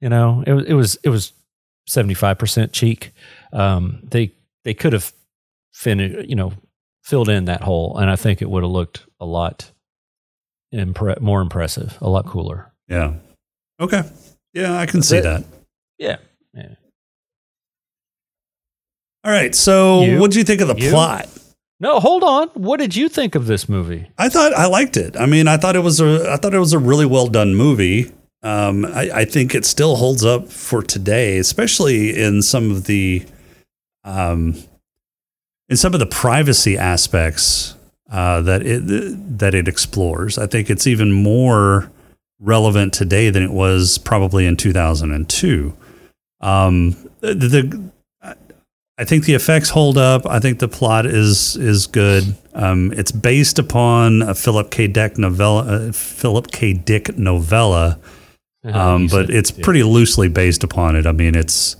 [0.00, 1.32] you know it was it was it was
[1.88, 3.12] 75% cheek
[3.52, 4.32] um they
[4.64, 5.12] they could have
[5.72, 6.52] finished you know
[7.02, 9.70] filled in that hole and I think it would have looked a lot
[10.74, 13.14] impre- more impressive a lot cooler Yeah.
[13.80, 14.02] Okay.
[14.54, 15.22] Yeah, I can see it.
[15.22, 15.44] that.
[15.98, 16.16] yeah
[16.54, 16.74] yeah
[19.24, 19.54] All right.
[19.54, 20.18] So, You?
[20.20, 20.90] what do you think of the You?
[20.90, 21.28] plot?
[21.82, 22.46] No, hold on.
[22.50, 24.08] What did you think of this movie?
[24.16, 25.16] I thought I liked it.
[25.16, 27.56] I mean, I thought it was a I thought it was a really well done
[27.56, 28.12] movie.
[28.44, 33.26] Um, I, I think it still holds up for today, especially in some of the
[34.04, 34.54] um,
[35.68, 37.74] in some of the privacy aspects
[38.12, 40.38] uh, that it that it explores.
[40.38, 41.90] I think it's even more
[42.38, 45.76] relevant today than it was probably in 2002.
[46.40, 47.92] Um, the, the
[49.02, 50.26] I think the effects hold up.
[50.26, 52.36] I think the plot is is good.
[52.54, 54.86] Um, it's based upon a Philip K.
[54.86, 56.72] Dick novella, uh, Philip K.
[56.72, 57.98] Dick novella,
[58.64, 61.04] um, but it's pretty loosely based upon it.
[61.06, 61.74] I mean, it's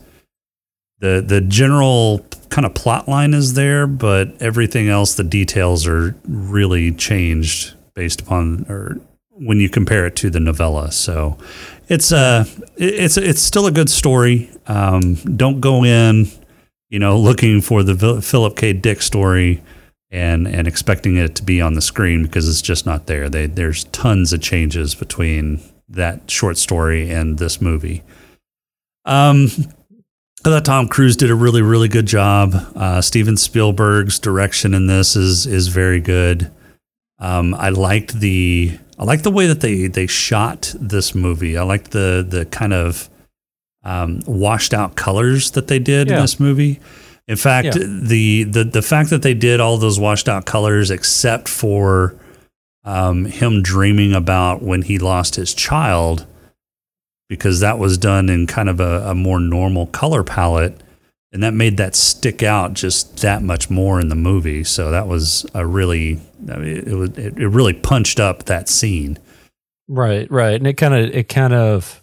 [0.99, 6.15] the the general kind of plot line is there, but everything else, the details are
[6.27, 8.99] really changed based upon or
[9.31, 10.91] when you compare it to the novella.
[10.93, 11.39] So
[11.89, 12.45] it's uh
[12.77, 14.51] it- it's it's still a good story.
[14.67, 16.29] Um, don't go in,
[16.93, 18.75] you know, looking for the Philip K.
[18.75, 19.63] Dick story
[20.11, 23.31] and and expecting it to be on the screen because it's just not there.
[23.31, 28.03] They, there's tons of changes between that short story and this movie.
[29.07, 29.47] Um,
[30.45, 32.55] I thought Tom Cruise did a really, really good job.
[32.77, 36.51] Uh, Steven Spielberg's direction in this is is very good.
[37.19, 41.57] Um, I liked the I liked the way that they they shot this movie.
[41.57, 43.09] I liked the the kind of
[43.85, 46.81] um, washed out colors that they did in this movie.
[47.29, 47.85] In fact, Yeah.
[47.87, 52.14] the, the the fact that they did all those washed out colors, except for
[52.85, 56.27] um, him dreaming about when he lost his child,
[57.29, 60.81] because that was done in kind of a, a more normal color palette,
[61.33, 64.64] and that made that stick out just that much more in the movie.
[64.64, 68.68] So that was a really, I mean, it was it, it really punched up that
[68.68, 69.16] scene.
[69.88, 72.02] Right, right, and it kind of it kind of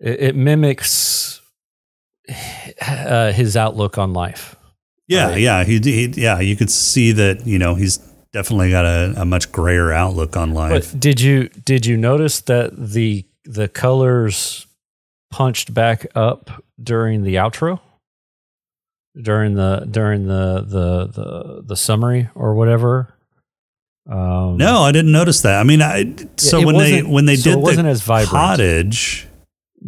[0.00, 1.40] it, it mimics
[2.80, 4.56] uh, his outlook on life.
[5.08, 5.40] Yeah, Right.
[5.40, 6.40] yeah, he, he, yeah.
[6.40, 7.98] You could see that you know he's
[8.32, 10.92] definitely got a, a much grayer outlook on life.
[10.92, 14.66] But did you did you notice that the the colors
[15.30, 17.80] punched back up during the outro?
[19.20, 23.14] During the during the the the, the summary or whatever.
[24.10, 25.58] Um, no, I didn't notice that.
[25.58, 28.30] I mean, I so when they when they so it did wasn't the as vibrant.
[28.30, 29.25] cottage,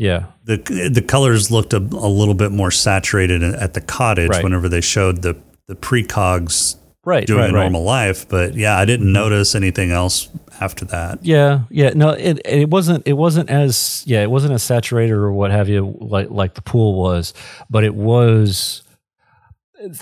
[0.01, 0.27] Yeah.
[0.45, 0.57] the
[0.93, 4.45] the colors looked a, a little bit more saturated at the cottage Right.
[4.45, 5.35] whenever they showed the
[5.67, 7.27] the precogs Right.
[7.27, 8.29] doing right, a normal life.
[8.29, 10.29] But yeah, I didn't notice anything else
[10.61, 11.25] after that.
[11.25, 11.91] Yeah, yeah.
[11.95, 15.69] No, it it wasn't it wasn't as yeah, it wasn't as saturated or what have
[15.69, 17.35] you like like the pool was,
[17.71, 18.83] but it was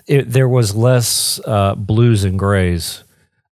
[0.06, 3.04] it, there was less uh, blues and grays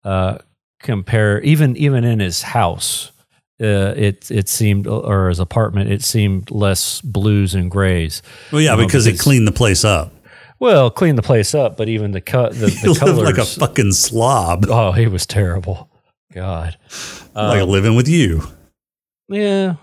[0.04, 0.38] uh,
[0.80, 3.12] compare even even in his house.
[3.62, 8.22] Uh, it it seemed or his apartment it seemed less blues and grays.
[8.52, 10.14] Well, yeah, You know, because he because- cleaned the place up.
[10.60, 13.38] Well, clean the place up, but even the cut the, He the lived colors like
[13.38, 15.90] a fucking slob, oh, he was terrible.
[16.34, 16.78] God.
[17.36, 18.44] like Um, living with you.
[19.30, 19.76] Yeah,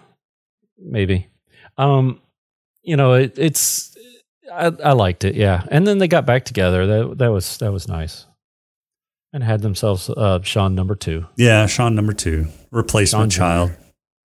[0.79, 1.29] maybe.
[1.79, 2.21] Um,
[2.83, 3.97] you know, it, it's
[4.53, 5.65] I, I liked it, yeah.
[5.71, 6.87] And then they got back together.
[6.87, 8.27] That that was that was nice,
[9.37, 11.27] and had themselves uh, Sean number two.
[11.37, 13.71] Yeah, Sean number two, replacement Sean child.
[13.71, 13.77] Jr..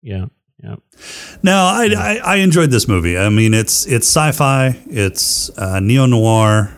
[0.03, 0.27] Yeah,
[0.63, 0.77] yeah,
[1.43, 3.17] Now I, I I enjoyed this movie.
[3.17, 6.75] I mean, it's it's sci-fi, it's uh, neo noir.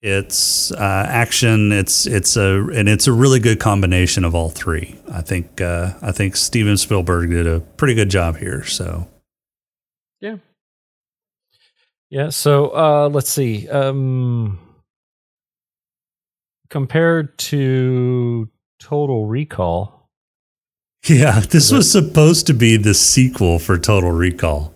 [0.00, 1.72] It's uh, action.
[1.72, 4.98] It's it's a and it's a really good combination of all three.
[5.12, 8.64] I think uh, I think Steven Spielberg did a pretty good job here.
[8.64, 9.08] So
[10.20, 10.36] Yeah.
[12.08, 12.30] Yeah.
[12.30, 13.68] So uh, let's see.
[13.68, 14.58] Um,
[16.68, 18.48] compared to
[18.80, 20.08] Total Recall,
[21.06, 24.74] yeah, this was supposed to be the sequel for Total Recall.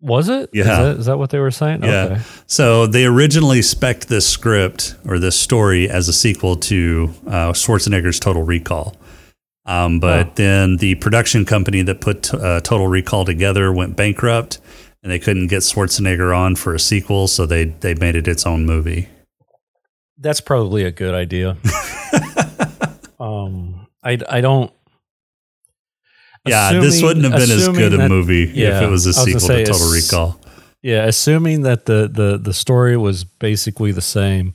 [0.00, 0.50] was it?
[0.52, 0.82] Is Yeah.
[0.82, 1.82] that, is that what they were saying?
[1.82, 2.02] Yeah.
[2.04, 2.20] Okay.
[2.46, 8.20] So they originally spec'd this script or this story as a sequel to uh, Schwarzenegger's
[8.20, 8.96] Total Recall.
[9.64, 10.32] Um, but Oh.
[10.34, 14.58] then the production company that put uh, Total Recall together went bankrupt
[15.02, 17.26] and they couldn't get Schwarzenegger on for a sequel.
[17.26, 19.08] So they, they made it its own movie.
[20.24, 21.50] That's probably a good idea.
[23.20, 24.72] um, I, I don't.
[26.46, 29.10] Yeah, this wouldn't have been as assuming good a that- movie if it was a
[29.10, 30.40] was sequel say, to Total Recall.
[30.80, 34.54] Yeah, assuming that the, the, the story was basically the same,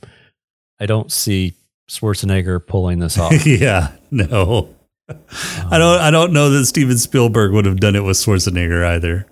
[0.80, 1.54] I don't see
[1.88, 3.46] Schwarzenegger pulling this off.
[3.46, 4.74] yeah, no.
[5.08, 6.00] I don't.
[6.00, 9.26] I don't know that Steven Spielberg would have done it with Schwarzenegger either.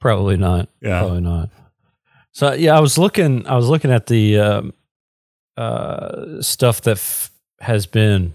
[0.00, 0.68] Probably not.
[0.80, 1.00] Yeah.
[1.00, 1.50] Probably not.
[2.30, 3.44] So yeah, I was looking.
[3.48, 4.74] I was looking at the um,
[5.56, 7.30] uh, stuff that f-
[7.60, 8.32] has been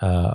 [0.00, 0.34] uh,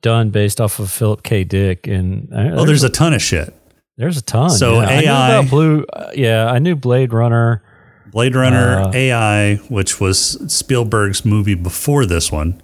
[0.00, 1.44] done based off of Philip K.
[1.44, 3.54] Dick, and uh, Oh, there's a ton of shit.
[3.96, 4.50] there's a ton.
[4.50, 4.86] So yeah.
[4.88, 5.84] I knew AI about Blue.
[5.92, 7.62] Uh, yeah, I knew Blade Runner.
[8.10, 12.60] Blade Runner Uh, AI, which was Spielberg's movie before this one.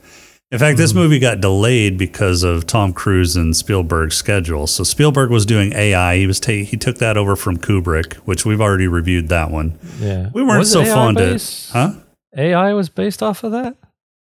[0.50, 4.66] In fact, this movie got delayed because of Tom Cruise and Spielberg's schedule.
[4.68, 6.16] So Spielberg was doing AI.
[6.16, 9.78] He was ta- he took that over from Kubrick, which we've already reviewed that one.
[10.00, 11.70] Yeah, We weren't Was so fond based?
[11.70, 12.00] of, huh?
[12.36, 13.76] AI was based off of that.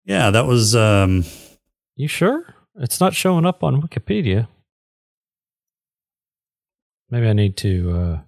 [0.05, 0.75] Yeah, that was.
[0.77, 1.25] Um,
[1.97, 2.55] You sure?
[2.77, 4.49] It's not showing up on Wikipedia.
[7.11, 8.21] Maybe I need to uh,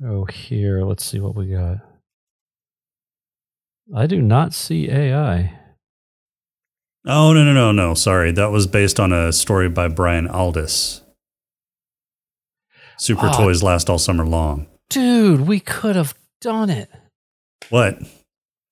[0.00, 0.82] go here.
[0.84, 1.78] Let's see what we got.
[3.94, 5.58] I do not see AI.
[7.06, 7.94] oh no no no no!
[7.94, 11.00] Sorry, that was based on a story by Brian Aldiss.
[12.98, 13.36] Super Ah.
[13.36, 14.66] toys last all summer long.
[14.90, 16.90] Dude, we could have done it.
[17.70, 17.98] What?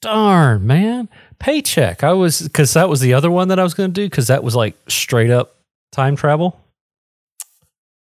[0.01, 1.09] Darn, man.
[1.39, 2.05] Paycheck.
[2.05, 4.29] I was, because that was the other one that I was going to do, because
[4.29, 5.57] that was like straight up
[5.93, 6.61] time travel.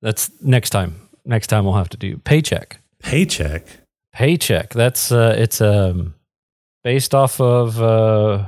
[0.01, 0.95] That's next time.
[1.25, 2.79] Next time we'll have to do paycheck.
[2.99, 3.65] Paycheck.
[4.11, 4.73] Paycheck.
[4.73, 6.13] That's uh, it's um
[6.83, 8.45] based off of uh,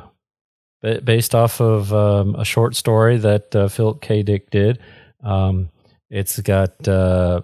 [0.82, 4.24] based off of um, a short story that uh, Philip K.
[4.24, 4.80] Dick did.
[5.24, 5.70] Um,
[6.10, 7.42] it's got uh,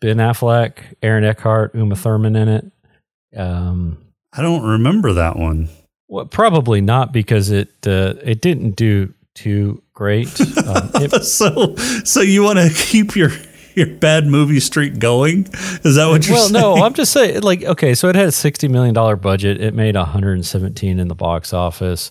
[0.00, 2.70] Ben Affleck, Aaron Eckhart, Uma Thurman in it.
[3.36, 3.98] Um,
[4.32, 5.68] I don't remember that one.
[6.08, 10.28] well, probably not because it uh, it didn't do too great.
[10.66, 11.74] Um, it- so
[12.04, 13.30] so you want to keep your
[13.74, 15.46] your bad movie streak going?
[15.84, 16.60] Is that what you're well, saying?
[16.60, 17.42] no, I'm just saying.
[17.42, 19.60] Like, okay, so it had a sixty million dollar budget.
[19.60, 22.10] It made 117 in the box office.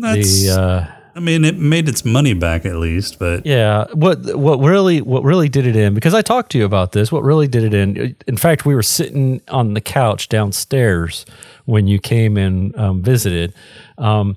[0.00, 4.36] That's, the uh, I mean, it made its money back at least, but yeah, what
[4.36, 5.94] what really what really did it in?
[5.94, 7.12] Because I talked to you about this.
[7.12, 8.16] What really did it in?
[8.26, 11.24] In fact, we were sitting on the couch downstairs
[11.64, 13.54] when you came and um, visited.
[13.98, 14.36] Um,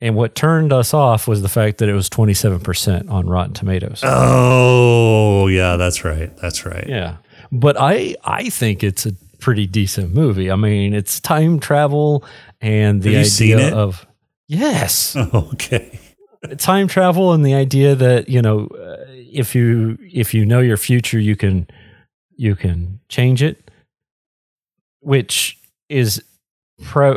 [0.00, 4.02] and what turned us off was the fact that it was 27% on Rotten Tomatoes.
[4.04, 6.86] oh yeah, that's right, that's right.
[6.88, 7.16] Yeah.
[7.52, 10.50] But I I think it's a pretty decent movie.
[10.50, 12.24] I mean, it's time travel
[12.60, 14.06] and the idea of
[14.48, 15.16] Yes.
[15.34, 15.98] Okay.
[16.58, 20.76] time travel and the idea that, you know, uh, if you if you know your
[20.76, 21.66] future, you can
[22.36, 23.70] you can change it,
[25.00, 25.58] which
[25.88, 26.22] is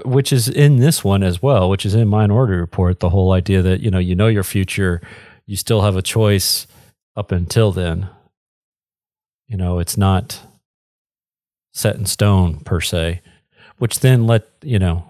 [0.05, 3.61] which is in this one as well, which is in Minority Report, the whole idea
[3.61, 5.01] that, you know, you know your future,
[5.45, 6.65] you still have a choice
[7.15, 8.09] up until then.
[9.47, 10.39] You know, it's not
[11.73, 13.21] set in stone per se,
[13.77, 15.05] which then let, you know,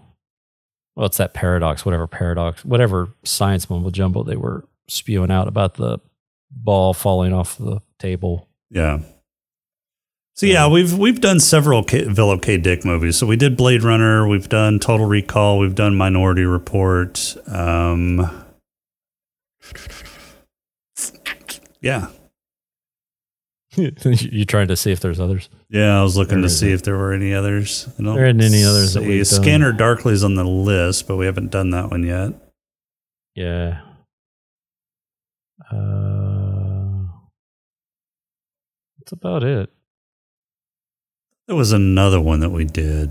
[0.95, 5.75] well, it's that paradox, whatever paradox, whatever science mumbo jumbo they were spewing out about
[5.75, 5.99] the
[6.51, 8.47] ball falling off the table.
[8.69, 8.99] Yeah.
[10.39, 12.55] So yeah, we've we've done several K, Philip K.
[12.55, 13.17] Dick movies.
[13.17, 17.35] So we did Blade Runner, we've done Total Recall, we've done Minority Report.
[17.45, 18.45] Um,
[21.81, 22.07] yeah,
[23.75, 25.49] you trying to see if there's others?
[25.67, 25.99] yeah.
[25.99, 26.75] I was looking There to see isn't.
[26.75, 27.89] if there were any others.
[27.99, 29.43] I don't There isn't any others that we've done.
[29.43, 32.31] Scanner Darkly's on the list, but we haven't done that one yet.
[33.35, 33.81] Yeah.
[35.69, 37.07] Uh,
[38.99, 39.69] that's about it.
[41.49, 43.09] There was another one that we did.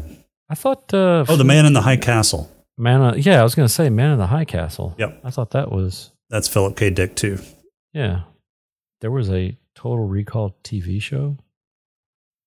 [0.49, 0.95] I thought.
[0.95, 2.49] Uh, Oh, the Man in the High Castle.
[2.76, 4.95] Man, uh, yeah, I was gonna say Man in the High Castle.
[4.97, 5.22] Yep.
[5.24, 6.91] I thought that was That's Philip K.
[6.91, 7.41] Dick too.
[7.93, 8.20] yeah.
[9.01, 11.36] There was a Total Recall TV show.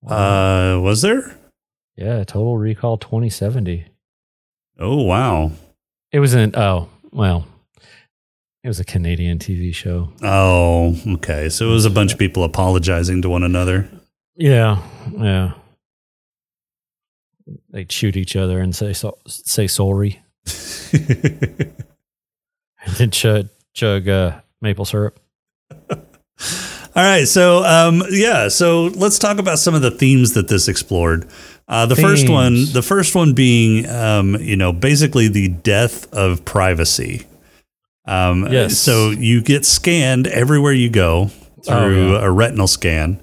[0.08, 1.38] Uh, was there?
[1.98, 3.86] Yeah, Total Recall 2070.
[4.80, 5.52] Oh wow.
[6.14, 7.46] It was an oh well,
[8.64, 10.14] it was a Canadian TV show.
[10.24, 11.50] Oh, okay.
[11.50, 13.89] So it was a bunch of people apologizing to one another.
[14.38, 14.82] Yeah,
[15.18, 15.52] yeah.
[17.70, 20.22] They'd shoot each other and say so, say sorry,
[20.93, 21.74] and
[22.97, 25.20] then chug chug uh, maple syrup.
[26.93, 30.68] All right, so um, yeah, so let's talk about some of the themes that this
[30.68, 31.26] explored.
[31.68, 36.43] Uh, the first one, the first one being, um, you know, basically the death of
[36.43, 37.26] privacy.
[38.06, 38.78] Um, Yes.
[38.78, 41.28] So you get scanned everywhere you go
[41.64, 42.26] through Oh, yeah.
[42.26, 43.22] a retinal scan,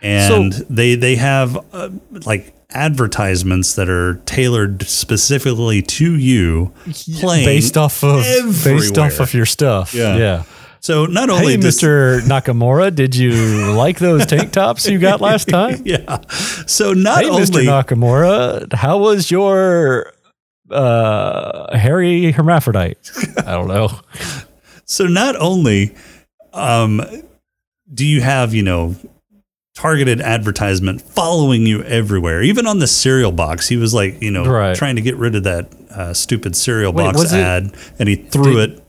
[0.00, 1.90] and So- they they have uh,
[2.24, 6.72] like advertisements that are tailored specifically to you,
[7.20, 8.22] playing based off of
[8.64, 9.94] based off of your stuff.
[9.94, 10.16] Yeah.
[10.16, 10.42] yeah.
[10.80, 12.20] So not only Hey, does- Mr.
[12.22, 15.80] Nakamura, did you like those tank tops you got last time?
[15.84, 16.20] yeah.
[16.66, 17.64] So not hey, only Mr.
[17.64, 20.12] Nakamura, how was your
[20.70, 22.98] uh, hairy hermaphrodite?
[23.46, 23.88] I don't know.
[24.86, 25.94] So not only
[26.52, 27.00] um,
[27.92, 28.96] do you have, you know,
[29.74, 34.44] targeted advertisement following you everywhere, even on the cereal box, he was like, you know,
[34.44, 34.76] Right.
[34.76, 38.08] trying to get rid of that uh, stupid cereal Wait, box was it- ad, and
[38.08, 38.80] he threw Did- it.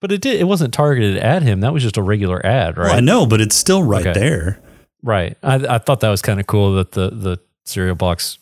[0.00, 0.40] But it did.
[0.40, 1.60] It wasn't targeted at him.
[1.60, 2.86] That was just a regular ad, right?
[2.86, 4.18] Well, I know, but it's still right Okay.
[4.18, 4.58] there.
[5.02, 5.36] Right.
[5.42, 8.38] I, I thought that was kind of cool that the the cereal box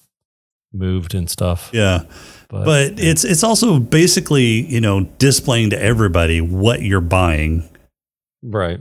[0.72, 1.68] moved and stuff.
[1.72, 2.02] Yeah.
[2.48, 7.68] But, But it's it's also basically, you know, displaying to everybody what you're buying
[8.42, 8.78] right.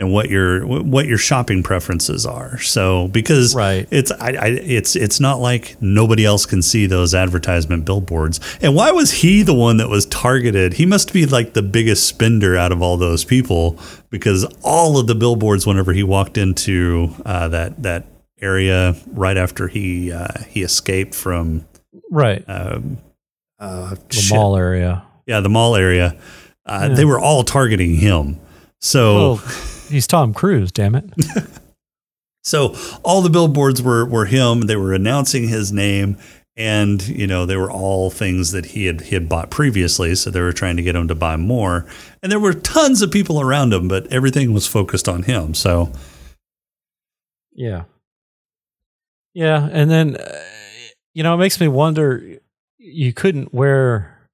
[0.00, 2.58] And what your what your shopping preferences are.
[2.60, 3.88] So because Right.
[3.90, 8.38] it's I, I it's it's not like nobody else can see those advertisement billboards.
[8.62, 10.74] And why was he the one that was targeted?
[10.74, 13.78] He must be like the biggest spender out of all those people
[14.10, 18.06] because all of the billboards whenever he walked into uh, that that
[18.40, 21.66] area right after he uh, he escaped from
[22.10, 22.44] Right.
[22.48, 22.98] um,
[23.58, 24.36] uh, the shit.
[24.36, 25.02] mall area.
[25.26, 26.16] yeah the mall area.
[26.64, 26.94] Uh, Yeah.
[26.94, 28.38] They were all targeting him.
[28.80, 29.14] So.
[29.34, 29.42] Well,
[29.88, 31.04] he's Tom Cruise, damn it.
[32.48, 32.74] So
[33.04, 34.62] all the billboards were were him.
[34.62, 36.16] They were announcing his name,
[36.56, 40.14] and you know they were all things that he had he had bought previously.
[40.14, 41.86] So they were trying to get him to buy more.
[42.22, 45.52] And there were tons of people around him, but everything was focused on him.
[45.52, 45.92] So
[47.52, 47.84] Yeah.
[49.34, 50.42] Yeah, and then uh,
[51.12, 52.38] you know, it makes me wonder
[52.78, 54.26] you couldn't wear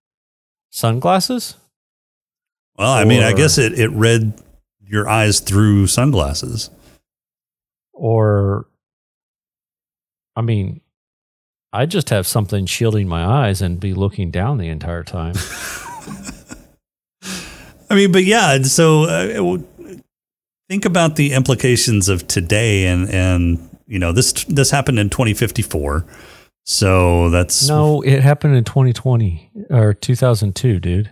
[0.71, 1.57] sunglasses?
[2.77, 4.41] well, I mean, I guess it it read
[4.95, 6.71] your eyes through sunglasses.
[7.93, 8.67] or
[10.37, 10.81] I mean,
[11.73, 15.35] I just have something shielding my eyes and be looking down the entire time.
[17.91, 18.63] I mean, but yeah.
[18.63, 19.59] So uh,
[20.69, 26.05] think about the implications of today, and and you know this this happened in 2054.
[26.65, 31.11] So that's no, it happened in 2020 or 2002, dude.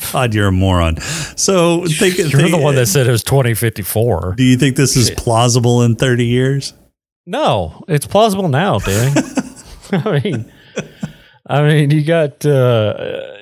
[0.12, 0.98] God, you're a moron.
[1.36, 4.34] So think, You're think- the one that said it was 2054.
[4.36, 6.74] Do you think this is plausible in 30 years?
[7.26, 9.14] No, it's plausible now, Dan.
[9.92, 10.52] I mean,
[11.46, 13.36] I mean, you got uh,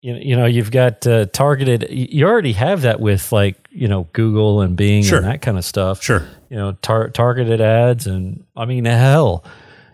[0.00, 1.86] you you know you've got uh, targeted.
[1.90, 5.18] You already have that with like you know Google and Bing Sure.
[5.18, 6.02] and that kind of stuff.
[6.02, 6.26] Sure.
[6.48, 9.44] You know, tar- targeted ads, and I mean, hell,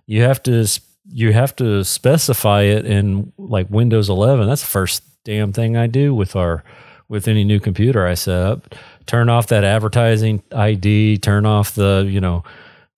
[0.06, 0.66] you have to
[1.08, 4.46] you have to specify it in like Windows 11.
[4.46, 6.62] That's the first damn thing I do with our
[7.08, 8.74] with any new computer I set up.
[9.06, 11.18] Turn off that advertising ID.
[11.18, 12.44] Turn off the you know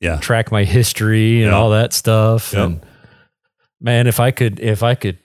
[0.01, 0.18] Yeah.
[0.18, 1.57] track my history and Yeah.
[1.59, 2.53] all that stuff.
[2.55, 2.81] And
[3.81, 5.18] man, if I could, if I could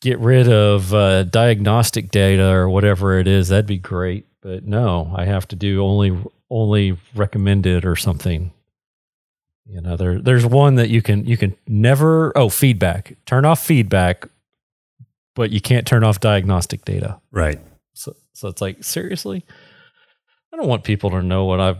[0.00, 4.26] get rid of uh, diagnostic data or whatever it is, that'd be great.
[4.40, 6.16] But no, I have to do only
[6.50, 8.52] only recommended or something.
[9.66, 13.64] You know, there there's one that you can you can never oh feedback turn off
[13.64, 14.26] feedback,
[15.34, 17.20] but you can't turn off diagnostic data.
[17.30, 17.60] Right.
[17.94, 19.44] So, so it's like seriously,
[20.52, 21.76] I don't want people to know what I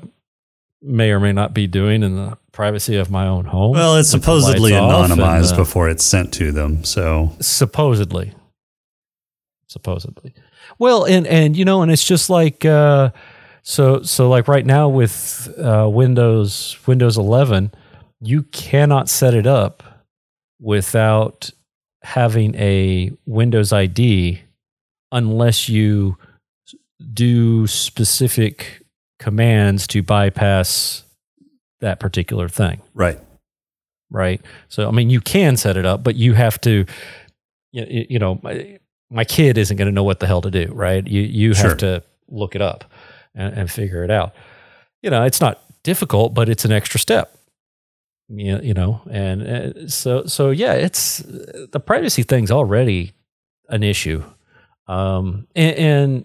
[0.80, 3.72] may or may not be doing in the privacy of my own home.
[3.72, 6.84] Well, it's supposedly off and, anonymized uh, before it's sent to them.
[6.84, 8.34] So, supposedly,
[9.68, 10.34] supposedly.
[10.78, 13.10] Well, and and you know, and it's just like uh,
[13.62, 17.72] so so like right now with uh, Windows Windows 11,
[18.20, 19.82] you cannot set it up
[20.60, 21.50] without
[22.02, 24.40] having a Windows ID
[25.10, 26.16] unless you
[27.12, 28.82] do specific
[29.18, 31.04] commands to bypass
[31.80, 33.18] that particular thing right.
[34.10, 34.40] right?
[34.68, 36.86] So, I mean, you can set it up, but you have to,
[37.72, 38.78] you, know, my,
[39.10, 41.06] my kid isn't going to know what the hell to do, right?
[41.06, 41.70] You you Sure.
[41.70, 42.84] have to look it up
[43.34, 44.34] and, and figure it out.
[45.02, 47.36] You know, it's not difficult, but it's an extra step.
[48.34, 53.12] You you know, and uh, so so yeah, it's the privacy thing's already
[53.68, 54.22] an issue,
[54.88, 56.24] um, and, and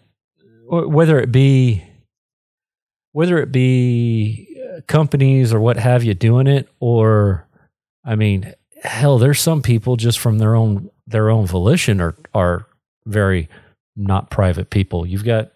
[0.70, 1.84] whether it be
[3.12, 7.48] whether it be uh, companies or what have you doing it, or
[8.06, 8.54] I mean,
[8.84, 12.68] hell, there's some people just from their own their own volition are are
[13.06, 13.50] very
[13.96, 15.06] not private people.
[15.06, 15.52] You've got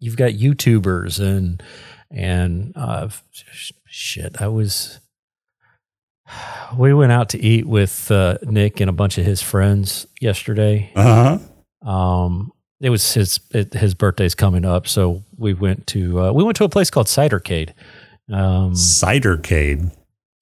[0.00, 1.62] you've got YouTubers and
[2.10, 3.08] and uh,
[3.86, 4.40] shit.
[4.40, 5.00] I was
[6.78, 10.90] we went out to eat with uh, Nick and a bunch of his friends yesterday.
[10.94, 11.38] Uh
[11.82, 11.90] huh.
[11.90, 16.44] Um, it was his it, his birthday's coming up, so we went to uh, we
[16.44, 17.70] went to a place called Cidercade.
[18.30, 19.92] Um, Cidercade.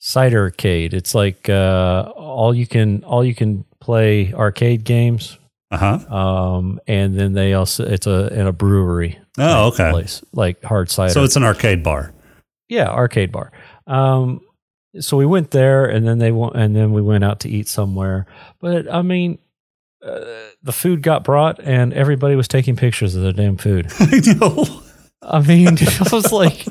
[0.01, 0.93] Cidercade.
[0.93, 5.39] It's like uh, all you can all you can play arcade games.
[5.71, 6.15] Uh huh.
[6.15, 9.19] Um, and then they also it's a in a brewery.
[9.39, 9.91] Oh, okay.
[9.91, 11.13] Place like hard cider.
[11.13, 12.13] So it's an arcade bar.
[12.69, 13.53] yeah, arcade bar.
[13.87, 14.41] Um,
[15.01, 17.69] so we went there, and then they went, and then we went out to eat
[17.69, 18.27] somewhere.
[18.61, 19.39] But I mean,
[20.05, 20.21] uh,
[20.63, 23.87] the food got brought, and everybody was taking pictures of the damn food.
[23.99, 24.83] I know.
[25.23, 26.67] I mean, I was like,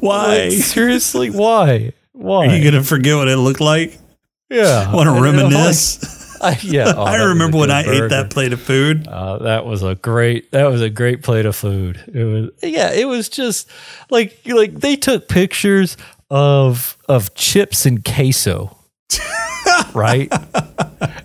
[0.00, 0.48] Why?
[0.48, 1.92] like, seriously, why?
[2.12, 2.46] Why?
[2.46, 3.98] Are you going to forget what it looked like?
[4.50, 6.20] yeah, Want to And I'm like, reminisce?
[6.42, 9.06] I, yeah, oh, I that was a remember when I ate that plate of food.
[9.06, 10.50] Uh, that was a great.
[10.50, 12.02] That was a great plate of food.
[12.12, 12.50] It was.
[12.60, 13.70] Yeah, it was just
[14.10, 15.96] like like they took pictures
[16.32, 18.74] of of chips and queso,
[19.94, 20.32] right?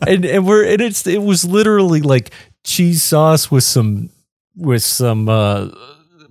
[0.06, 2.32] and and we're and it's it was literally like
[2.66, 4.10] cheese sauce with some
[4.58, 5.70] with some uh,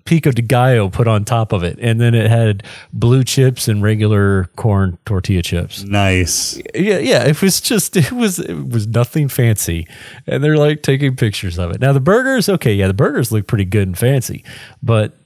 [0.05, 2.63] pico de gallo put on top of it, and then it had
[2.93, 6.61] blue chips and regular corn tortilla chips Nice.
[6.75, 7.25] yeah, yeah.
[7.25, 9.89] It was just it was it was nothing fancy,
[10.27, 11.81] and they're like taking pictures of it.
[11.81, 14.45] Now the burgers, okay, yeah, the burgers look pretty good and fancy,
[14.83, 15.17] but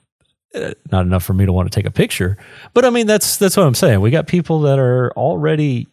[0.90, 2.36] not enough for me to want to take a picture.
[2.74, 4.00] But I mean, that's that's what I'm saying.
[4.00, 5.86] We got people that are already.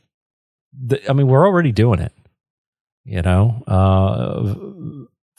[1.10, 2.12] I mean, we're already doing it.
[3.06, 4.56] You know, uh,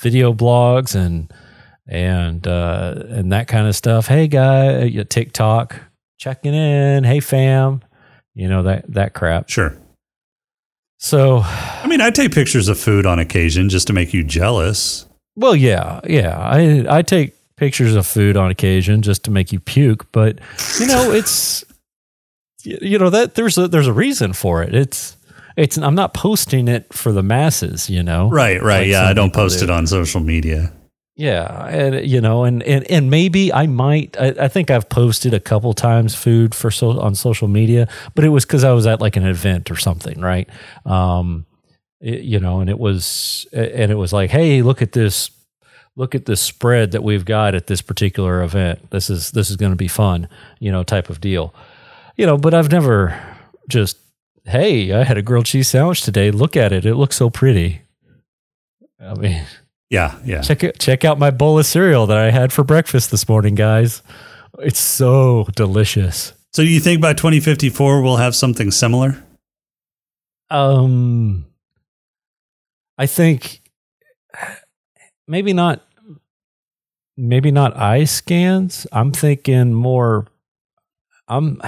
[0.01, 1.33] video blogs and
[1.87, 4.07] and uh, and that kind of stuff.
[4.07, 5.77] Hey, guy, uh, TikTok
[6.19, 7.05] checking in.
[7.05, 7.83] Hey, fam.
[8.35, 9.49] You know that that crap.
[9.49, 9.77] Sure.
[11.01, 15.07] So, I mean, I take pictures of food on occasion just to make you jealous.
[15.37, 16.37] well, yeah, yeah.
[16.37, 20.39] I I take pictures of food on occasion just to make you puke, but
[20.81, 21.65] you know, it's
[22.65, 24.75] you know that there's a there's a reason for it.
[24.75, 25.17] It's
[25.57, 28.31] it's I'm not posting it for the masses, you know.
[28.31, 28.81] Right, right.
[28.81, 29.65] Like yeah, I don't post do.
[29.65, 30.73] it on social media.
[31.17, 34.17] Yeah, and you know, and and and maybe I might.
[34.21, 38.25] I, I think I've posted a couple times food for so on social media, but
[38.25, 40.49] it was because I was at like an event or something, right?
[40.87, 41.45] Um,
[42.01, 45.31] it- you know, and it was and it was like, hey, look at this,
[45.99, 48.91] look at the spread that we've got at this particular event.
[48.91, 50.29] This is this is going to be fun,
[50.61, 51.53] you know, type of deal.
[52.17, 53.21] You know, but I've never
[53.69, 53.99] just,
[54.45, 56.31] hey, I had a grilled cheese sandwich today.
[56.31, 57.83] Look at it; it looks so pretty.
[59.01, 59.45] I mean.
[59.91, 60.43] Yeah, yeah.
[60.43, 63.55] Check it, check out my bowl of cereal that I had for breakfast this morning,
[63.55, 64.03] guys.
[64.59, 66.35] It's so delicious.
[66.53, 69.23] So you think by 2054 we'll have something similar?
[70.51, 71.47] Um,
[72.99, 73.63] I think
[75.27, 75.88] maybe not,
[77.19, 78.87] maybe not eye scans.
[78.93, 80.27] I'm thinking more.
[81.29, 81.61] I'm.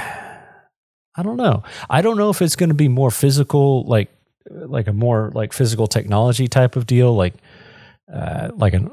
[1.16, 1.64] I don't know.
[1.90, 4.08] I don't know if it's going to be more physical, like
[4.48, 7.34] like a more like physical technology type of deal, like
[8.10, 8.90] uh, like an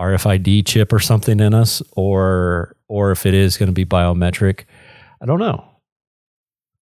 [0.00, 4.64] RFID chip or something in us, or or if it is going to be biometric.
[5.22, 5.64] I don't know.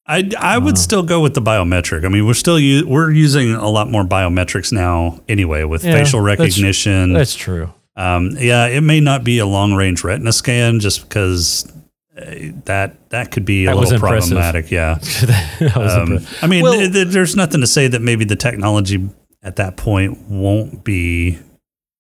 [0.07, 0.79] I, I would Uh.
[0.79, 2.07] still go with the biometric.
[2.07, 5.93] I mean, we're still u- we're using a lot more biometrics now anyway with Yeah,
[5.93, 7.13] facial that's- recognition.
[7.13, 7.75] That's true.
[7.99, 11.71] Um, yeah, it may not be a long range retina scan just because
[12.17, 12.23] uh,
[12.65, 14.71] that that could be a That was little problematic.
[14.71, 14.99] Yeah.
[15.75, 19.11] Um, I mean, Well- th- th- there's nothing to say that maybe the technology
[19.43, 21.39] at that point won't be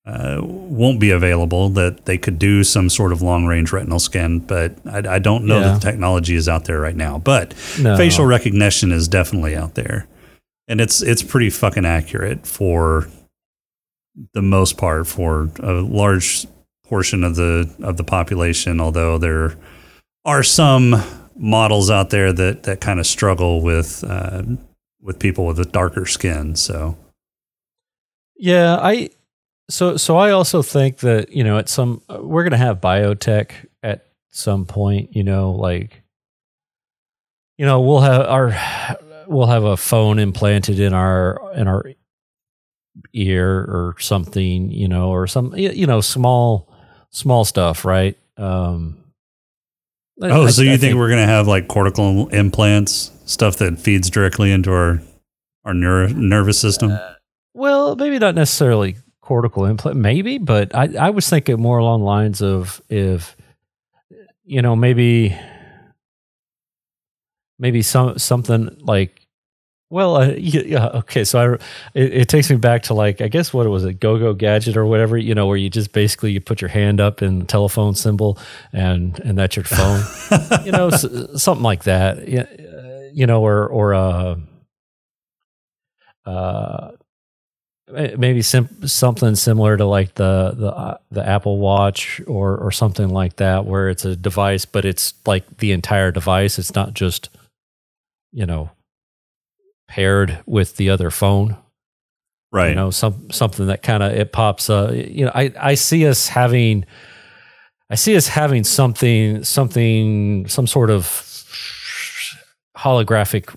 [0.06, 1.68] uh, won't be available.
[1.70, 5.44] That they could do some sort of long range retinal scan, but I, I don't
[5.44, 5.68] know Yeah.
[5.72, 7.18] that the technology is out there right now.
[7.18, 7.96] But No.
[7.96, 10.06] facial recognition is definitely out there,
[10.68, 13.08] and it's it's pretty fucking accurate for
[14.34, 16.46] the most part for a large
[16.84, 18.80] portion of the of the population.
[18.80, 19.56] Although there
[20.24, 20.96] are some
[21.36, 24.42] models out there that that kind of struggle with uh,
[25.00, 26.56] with people with a darker skin.
[26.56, 26.96] So
[28.36, 29.10] Yeah, I
[29.70, 33.52] so so I also think that you know at some we're going to have biotech
[33.82, 35.14] at some point.
[35.14, 36.02] You know, like
[37.56, 38.56] you know we'll have our
[39.26, 41.84] we'll have a phone implanted in our in our
[43.12, 44.70] ear or something.
[44.70, 46.68] You know, or some you know small
[47.10, 48.16] small stuff, right?
[48.36, 48.96] Um,
[50.20, 54.10] Oh, I- so you think, we're going to have like cortical implants, stuff that feeds
[54.10, 55.00] directly into our
[55.64, 56.90] our neuro, nervous system?
[56.90, 57.14] Uh,
[57.54, 62.06] Well, maybe not necessarily cortical implant, maybe, but I, I was thinking more along the
[62.06, 63.36] lines of if,
[64.44, 65.36] you know, maybe,
[67.58, 69.26] maybe some something like,
[69.90, 71.24] well, uh, yeah, okay.
[71.24, 71.54] So I,
[71.98, 74.34] it, it takes me back to like, I guess what it was it, Go Go
[74.34, 77.38] Gadget or whatever, you know, where you just basically you put your hand up in
[77.40, 78.38] the telephone symbol
[78.72, 80.02] and and that's your phone,
[80.66, 84.36] you know, s- something like that, Yeah, uh, you know, or or uh,
[86.26, 86.90] uh,
[87.90, 93.08] maybe sim- something similar to like the the uh, the Apple Watch or or something
[93.08, 96.58] like that, where it's a device, but it's like the entire device.
[96.58, 97.30] It's not just
[98.32, 98.70] you know
[99.88, 101.56] paired with the other phone.
[102.52, 102.68] right.
[102.70, 104.94] You know, some something that kind of it pops up.
[104.94, 106.84] You know, I I see us having.
[107.90, 111.06] I see us having something, something, some sort of
[112.76, 113.54] holographic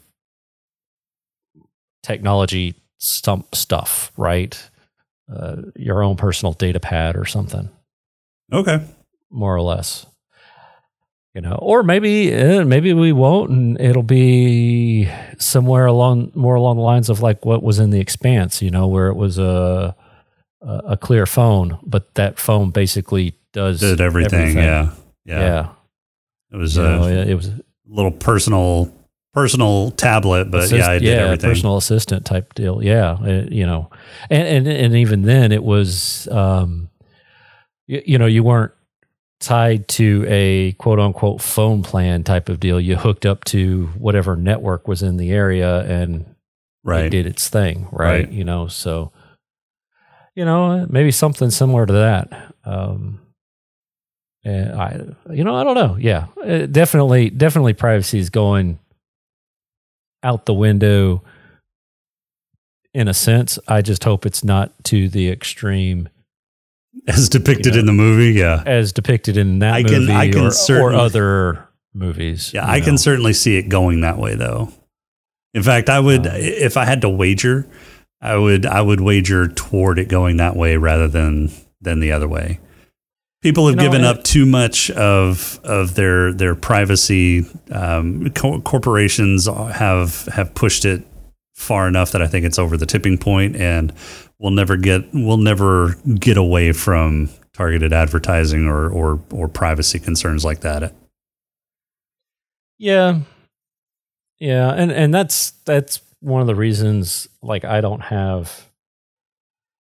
[2.01, 4.57] technology stump stuff, right?
[5.29, 7.69] Uh, your own personal data pad or something,
[8.53, 8.85] okay.
[9.29, 10.05] more or less.
[11.33, 15.07] You know, or maybe eh, maybe we won't, and it'll be
[15.37, 18.61] somewhere along more along the lines of like what was in the Expanse.
[18.61, 19.95] You know, where it was a
[20.61, 24.91] a, clear phone, but that phone basically does Did everything, Yeah.
[25.25, 25.39] yeah.
[25.39, 25.69] yeah.
[26.51, 27.49] It was You a know, it, it was
[27.87, 28.93] little personal
[29.33, 31.49] personal tablet, but assist- yeah, I did everything.
[31.49, 32.83] personal assistant type deal.
[32.83, 33.89] Yeah, uh, you know,
[34.29, 36.89] and and and even then, it was, um,
[37.87, 38.73] you, you know, you weren't
[39.41, 42.79] tied to a quote unquote phone plan type of deal.
[42.79, 46.33] You hooked up to whatever network was in the area, and
[47.07, 48.25] it did its thing, right?
[48.25, 48.31] Right.
[48.31, 49.11] You know, so
[50.35, 52.53] you know, maybe something similar to that.
[52.63, 53.19] Um,
[54.45, 55.97] and I, you know, I don't know.
[55.99, 58.79] Yeah, Uh, definitely, definitely, privacy is going
[60.23, 61.23] out the window.
[62.93, 66.09] In a sense, I just hope it's not to the extreme
[67.07, 68.63] As depicted you know, in the movie, yeah.
[68.65, 72.51] as depicted in that I can- movie I can or, or other movies.
[72.53, 72.85] Yeah, I know.
[72.85, 74.71] can certainly see it going that way though.
[75.53, 77.67] In fact, I would Um, if I had to wager,
[78.21, 82.27] I would I would wager toward it going that way rather than than the other
[82.27, 82.59] way.
[83.41, 87.45] People have You know, given up too much of of their their privacy.
[87.71, 91.03] Um, co- corporations have have pushed it
[91.55, 93.91] far enough that I think it's over the tipping point, and
[94.41, 100.43] we'll never get we'll never get away from targeted advertising or or or privacy concerns
[100.43, 100.93] like that.
[102.77, 103.19] Yeah.
[104.39, 108.67] Yeah, and and that's that's one of the reasons like I don't have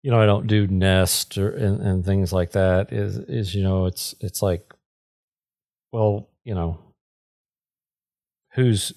[0.03, 3.63] you know, I don't do Nest or and, and things like that is is you
[3.63, 4.71] know, it's it's like
[5.91, 6.79] well, you know,
[8.53, 8.93] who's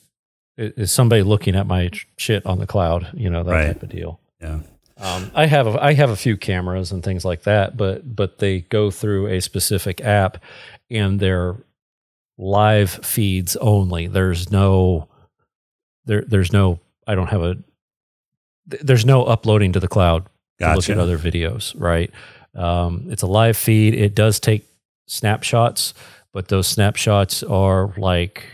[0.59, 3.67] is somebody looking at my shit on the cloud, you know, that Right.
[3.69, 4.21] type of deal.
[4.41, 4.61] Yeah.
[4.99, 8.39] Um, I have a, I have a few cameras and things like that, but but
[8.39, 10.43] they go through a specific app,
[10.91, 11.57] and they're
[12.39, 14.07] live feeds only.
[14.07, 15.09] There's no
[16.07, 17.57] there there's no I don't have a
[18.67, 20.27] there's no uploading to the cloud
[20.61, 21.75] to look at other videos.
[21.79, 22.11] Right?
[22.55, 23.95] Um, it's a live feed.
[23.95, 24.67] It does take
[25.07, 25.93] snapshots,
[26.33, 28.45] but those snapshots are like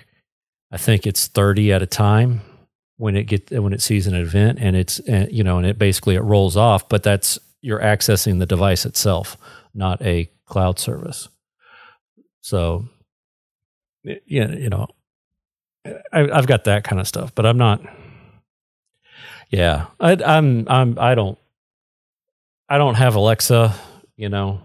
[0.73, 2.41] I think it's 30 at a time
[2.99, 5.79] when it get when it sees an event and it's uh, you know and it
[5.79, 9.37] basically it rolls off but that's you're accessing the device itself
[9.75, 11.29] not a cloud service
[12.41, 12.85] so
[14.05, 14.87] yeah you know
[16.13, 17.81] I, I've got that kind of stuff but I'm not
[19.51, 21.39] yeah I, I'm I'm I don't
[22.69, 23.75] I don't have Alexa
[24.17, 24.61] you know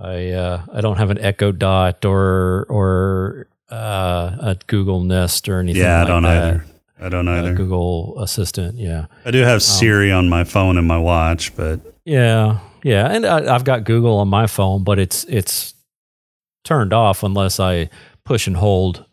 [0.00, 5.60] I uh, I don't have an Echo Dot or or uh, a Google Nest or
[5.60, 6.36] anything Yeah, I like don't that.
[6.54, 6.64] either.
[7.02, 7.54] I don't Uh, either.
[7.54, 8.78] Google Assistant.
[8.78, 13.06] Yeah, I do have Siri on my phone and my watch, but yeah, yeah.
[13.10, 15.74] And I, I've got Google on my phone, but it's it's
[16.64, 17.90] turned off unless I
[18.24, 19.04] push and hold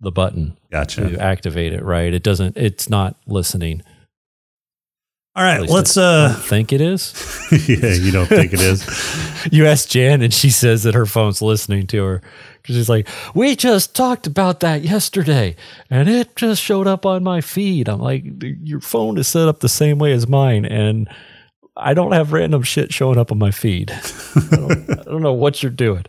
[0.00, 1.08] the button gotcha.
[1.10, 1.82] to activate it.
[1.82, 2.12] Right?
[2.12, 2.56] It doesn't.
[2.56, 3.82] It's not listening.
[5.36, 7.14] All right, let's uh think it is.
[7.68, 8.84] yeah, you don't think it is.
[9.52, 12.22] you ask Jan, and she says that her phone's listening to her
[12.62, 15.56] because she's like, "We just talked about that yesterday,
[15.88, 18.24] and it just showed up on my feed." I'm like,
[18.62, 21.08] "Your phone is set up the same way as mine, and
[21.76, 23.90] I don't have random shit showing up on my feed.
[24.52, 26.04] I, don't, I don't know what you're doing.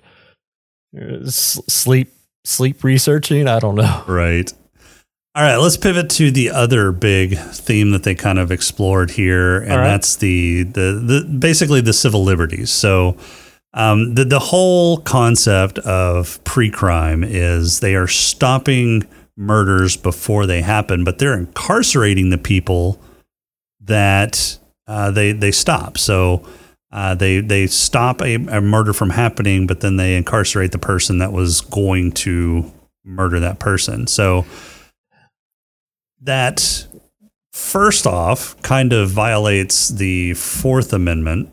[0.99, 2.11] Uh, Sleep,
[2.43, 3.47] sleep researching.
[3.47, 4.03] I don't know.
[4.07, 4.51] Right.
[5.33, 9.59] All right, let's pivot to the other big theme that they kind of explored here,
[9.61, 9.83] and right.
[9.85, 12.69] that's the, the the basically the civil liberties.
[12.69, 13.15] So
[13.73, 19.07] Um, the the whole concept of pre-crime is they are stopping
[19.37, 23.01] murders before they happen, but they're incarcerating the people
[23.79, 24.57] that
[24.87, 25.97] uh, they they stop.
[25.97, 26.45] So
[26.91, 31.19] uh, they they stop a, a murder from happening, but then they incarcerate the person
[31.19, 32.71] that was going to
[33.05, 34.05] murder that person.
[34.07, 34.45] So
[36.21, 36.85] that
[37.53, 41.49] first off kind of violates the Fourth Amendment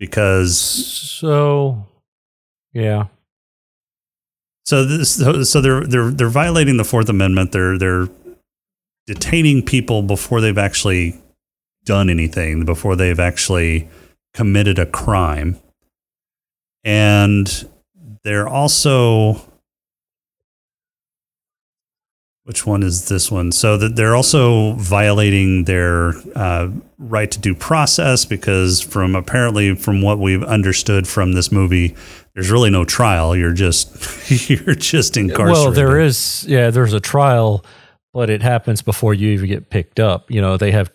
[0.00, 1.86] because So,
[2.72, 3.06] yeah.
[4.64, 7.52] So this, so so they're they're they're violating the Fourth Amendment.
[7.52, 8.08] They're they're
[9.06, 11.20] detaining people before they've actually
[11.84, 13.88] done anything, before they've actually
[14.32, 15.58] committed a crime,
[16.84, 17.68] and
[18.24, 19.49] they're also
[22.44, 23.52] which one is this one?
[23.52, 26.68] So that they're also violating their uh,
[26.98, 31.94] right to due process because from apparently from what we've understood from this movie,
[32.34, 33.36] there's really no trial.
[33.36, 35.64] You're just you're just incarcerated.
[35.64, 37.64] Well, there is, yeah, there's a trial,
[38.12, 40.30] but it happens before you even get picked up.
[40.30, 40.90] You know, they have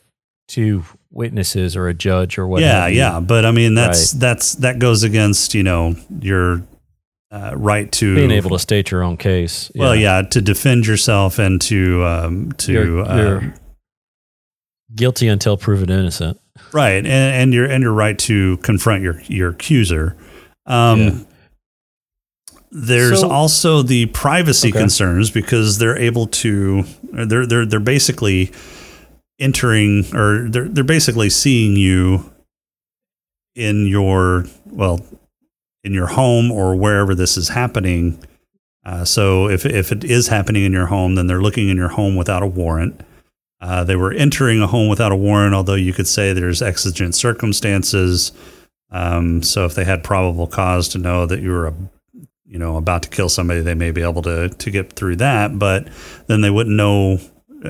[0.47, 2.69] two witnesses or a judge or whatever.
[2.69, 6.61] Yeah, yeah, but I mean that's that's that goes against you know your
[7.31, 9.71] uh, right to Being able to state your own case.
[9.75, 13.53] well, yeah, to defend yourself and to um, to You're- uh, you're
[14.95, 16.39] Guilty until proven innocent.
[16.71, 20.15] right and, and your and your right to confront your your accuser.
[20.65, 21.11] Um, Yeah.
[22.77, 24.79] There's So- also the privacy Okay.
[24.79, 28.51] concerns because they're able to they're they're they're basically
[29.39, 32.31] entering or they're they're basically seeing you
[33.55, 34.99] in your well
[35.85, 38.19] in your home or wherever this is happening.
[38.83, 41.89] Uh, so if if it is happening in your home, then they're looking in your
[41.89, 43.01] home without a warrant.
[43.61, 47.15] Uh, they were entering a home without a warrant, although you could say there's exigent
[47.15, 48.31] circumstances.
[48.91, 51.73] Um, so if they had probable cause to know that you were, a,
[52.45, 55.57] you know, about to kill somebody, they may be able to to get through that.
[55.57, 55.87] But
[56.27, 57.19] then they wouldn't know.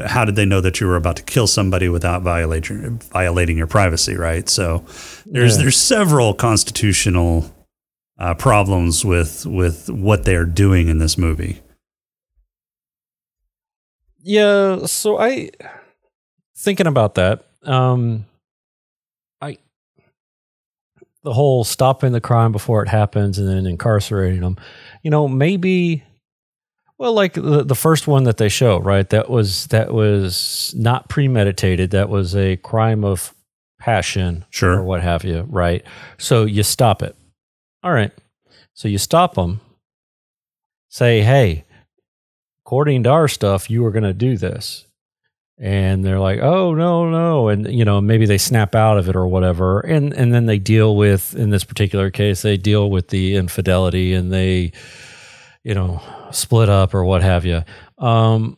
[0.07, 3.67] How did they know that you were about to kill somebody without violating violating your
[3.67, 4.15] privacy?
[4.17, 4.49] Right.
[4.49, 4.83] So
[5.25, 5.63] there's Yeah.
[5.63, 7.49] there's several constitutional
[8.17, 11.61] uh, problems with with what they're doing in this movie.
[14.21, 15.51] Yeah, so I
[16.57, 17.45] thinking about that.
[17.63, 18.25] Um
[19.41, 19.57] I
[21.23, 24.57] the whole stopping the crime before it happens and then incarcerating them.
[25.03, 26.03] You know, maybe
[26.97, 29.07] well like the the first one that they show, right?
[29.09, 31.91] That was that was not premeditated.
[31.91, 33.33] That was a crime of
[33.79, 34.79] passion Sure.
[34.79, 35.83] or what have you, right?
[36.17, 37.15] So you stop it.
[37.85, 38.11] All right.
[38.73, 39.61] So you stop them.
[40.89, 41.65] Say, "Hey,
[42.65, 44.87] according to our stuff, you were going to do this.
[45.59, 47.47] And they're like, oh, no, no.
[47.47, 49.79] And, you know, maybe they snap out of it or whatever.
[49.81, 54.13] And, and then they deal with, in this particular case, they deal with the infidelity
[54.15, 54.71] and they,
[55.63, 57.63] you know, split up or what have you.
[57.99, 58.57] Um,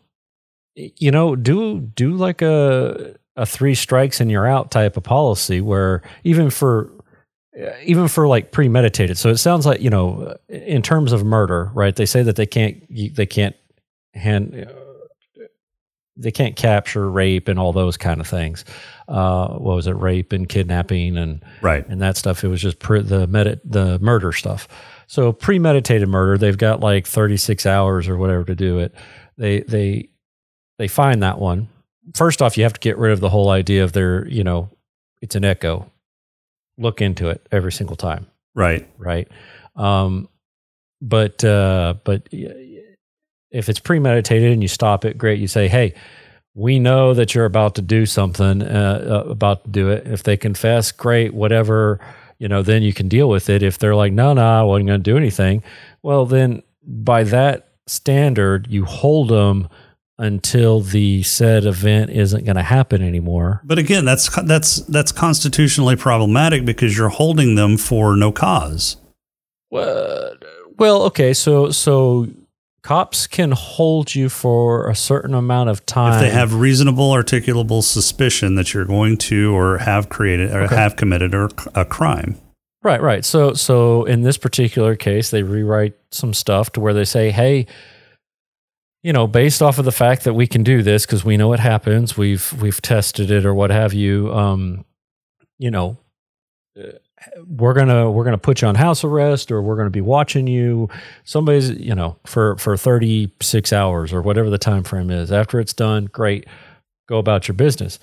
[0.73, 5.59] you know, do, do like a, a three strikes and you're out type of policy
[5.59, 6.91] where even for,
[7.83, 9.17] even for like premeditated.
[9.17, 11.95] So it sounds like, you know, in terms of murder, right?
[11.95, 12.83] They say that they can't,
[13.15, 13.55] they can't
[14.13, 14.67] hand
[16.19, 18.65] they can't capture rape and all those kind of things.
[19.07, 19.91] Uh, what was it?
[19.91, 21.87] Rape and kidnapping and Right.
[21.87, 22.43] and that stuff.
[22.43, 24.67] It was just pre- the med- the murder stuff.
[25.05, 28.95] So premeditated murder, they've got like 36 hours or whatever to do it.
[29.37, 30.09] They they
[30.79, 31.67] they find that one.
[32.15, 34.69] First off, you have to get rid of the whole idea of their, you know,
[35.21, 35.91] it's an echo.
[36.77, 38.87] Look into it every single time Right.
[38.97, 39.27] right?
[39.75, 40.29] Um,
[41.01, 45.39] but uh, but if it's premeditated and you stop it, great.
[45.39, 45.93] You say, "Hey,
[46.55, 50.23] we know that you're about to do something, uh, uh, about to do it." If
[50.23, 51.33] they confess, great.
[51.33, 51.99] Whatever,
[52.39, 53.61] you know, then you can deal with it.
[53.61, 55.61] If they're like, "No, no, I wasn't going to do anything,"
[56.01, 59.67] well, then by that standard, you hold them
[60.19, 63.61] until the said event isn't going to happen anymore.
[63.63, 68.97] But again, that's that's that's constitutionally problematic because you're holding them for no cause.
[69.69, 70.35] Well,
[70.77, 71.33] well, okay.
[71.33, 72.27] So, so
[72.83, 77.83] cops can hold you for a certain amount of time If they have reasonable articulable
[77.83, 80.75] suspicion that you're going to or have created or Okay.
[80.75, 82.37] have committed a, a crime.
[82.83, 83.25] Right, right.
[83.25, 87.65] So, so in this particular case, they rewrite some stuff to where they say, "Hey,
[89.07, 91.53] you know, based off of the fact that we can do this because we know
[91.53, 94.33] it happens, we've we've tested it or what have you.
[94.33, 94.83] Um,
[95.57, 95.95] you know,
[96.77, 96.91] uh,
[97.47, 100.89] we're gonna we're gonna put you on house arrest or we're gonna be watching you.
[101.23, 105.31] Somebody's, you know, for for thirty six hours or whatever the time frame is.
[105.31, 106.45] After it's done, great,
[107.07, 107.99] go about your business.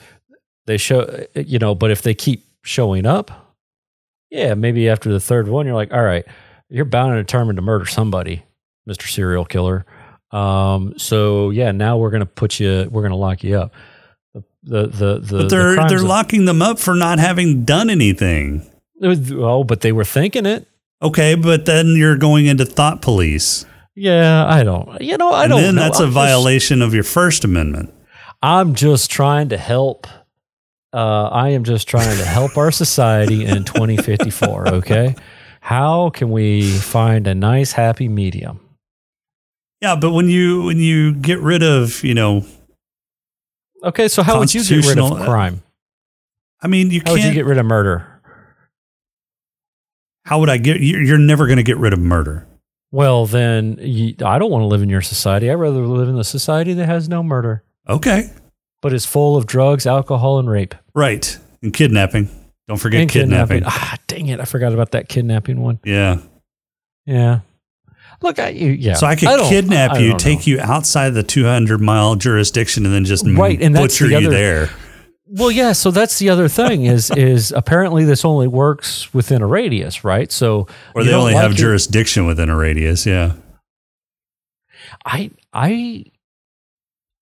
[0.64, 3.44] They show, you know, but if they keep showing up."
[4.30, 6.24] yeah, maybe after the third one, you're like, all right,
[6.68, 8.42] you're bound and determined to murder somebody,
[8.84, 9.86] Mister Serial Killer.
[10.35, 13.72] Um, so yeah, now we're gonna put you, we're gonna lock you up.
[14.64, 17.89] The the the, But they're the they're of- locking them up for not having done
[17.91, 18.68] anything.
[19.03, 20.66] Oh, but they were thinking it.
[21.03, 23.66] Okay, but then you're going into thought police.
[23.95, 25.01] Yeah, I don't.
[25.03, 25.61] You know, I and don't.
[25.62, 25.82] then know.
[25.82, 27.93] that's a I'm just- violation of your First Amendment.
[28.43, 30.07] I'm just trying to help.
[30.93, 34.68] Uh, I am just trying to help our society in 2054.
[34.74, 35.14] Okay,
[35.61, 38.61] how can we find a nice, happy medium?
[39.85, 42.45] Yeah, but when you when you get rid of you know,
[43.82, 45.62] Okay, so how would you get rid of crime?
[46.62, 47.35] I mean, you How would you can't.
[47.35, 48.07] get rid of murder?
[50.24, 50.80] how would I get?
[50.80, 52.47] You're never going to get rid of murder.
[52.91, 55.51] Well, then you, I don't want to live in your society.
[55.51, 58.30] I'd rather live in a society that has no murder, Okay,
[58.80, 60.74] but is full of drugs, alcohol, and rape.
[60.95, 61.39] right.
[61.62, 62.28] And kidnapping.
[62.68, 63.62] Don't forget and kidnapping.
[63.66, 64.41] Ah, dang it!
[64.41, 65.78] I forgot about that kidnapping one.
[65.85, 66.20] Yeah.
[67.05, 67.41] Yeah.
[68.25, 68.95] Look, I you, yeah.
[68.95, 70.45] So I could don't- kidnap I you, take know.
[70.55, 74.70] you outside the 200 mile jurisdiction, and then just Right, and butcher the you there.
[75.27, 75.72] Well, yeah.
[75.72, 80.33] So that's the other thing is is apparently this only works within a radius, right?
[80.33, 83.05] So Or they only like have it- jurisdiction within a radius.
[83.07, 83.35] Yeah.
[85.05, 86.05] I I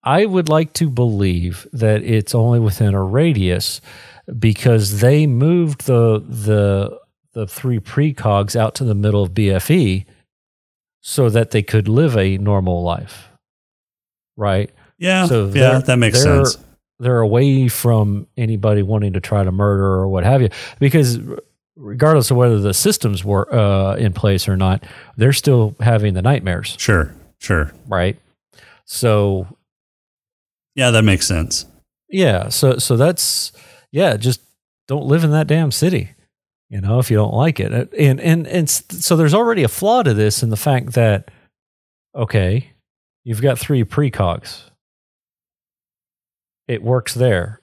[0.04, 3.80] I would like to believe that it's only within a radius
[4.38, 6.98] because they moved the the
[7.34, 10.04] the three precogs out to the middle of BFE
[11.02, 13.28] so that they could live a normal life.
[14.36, 14.70] Right?
[14.98, 15.26] Yeah.
[15.26, 16.64] So yeah, that makes they're- sense.
[16.98, 21.18] They're away from anybody wanting to try to murder or what have you, because
[21.74, 24.84] regardless of whether the systems were uh, in place or not,
[25.16, 27.12] they're still having the nightmares, Sure.
[27.40, 27.72] Sure.
[27.88, 28.16] right?
[28.84, 29.48] So
[30.76, 31.66] Yeah, that makes sense.
[32.08, 33.50] yeah, so so that's
[33.90, 34.40] yeah, just
[34.86, 36.10] don't live in that damn city,
[36.72, 40.02] you know, if you don't like it, and and and so there's already a flaw
[40.02, 41.30] to this in the fact that
[42.14, 42.72] okay,
[43.24, 44.62] you've got three precogs.
[46.66, 47.60] It works there.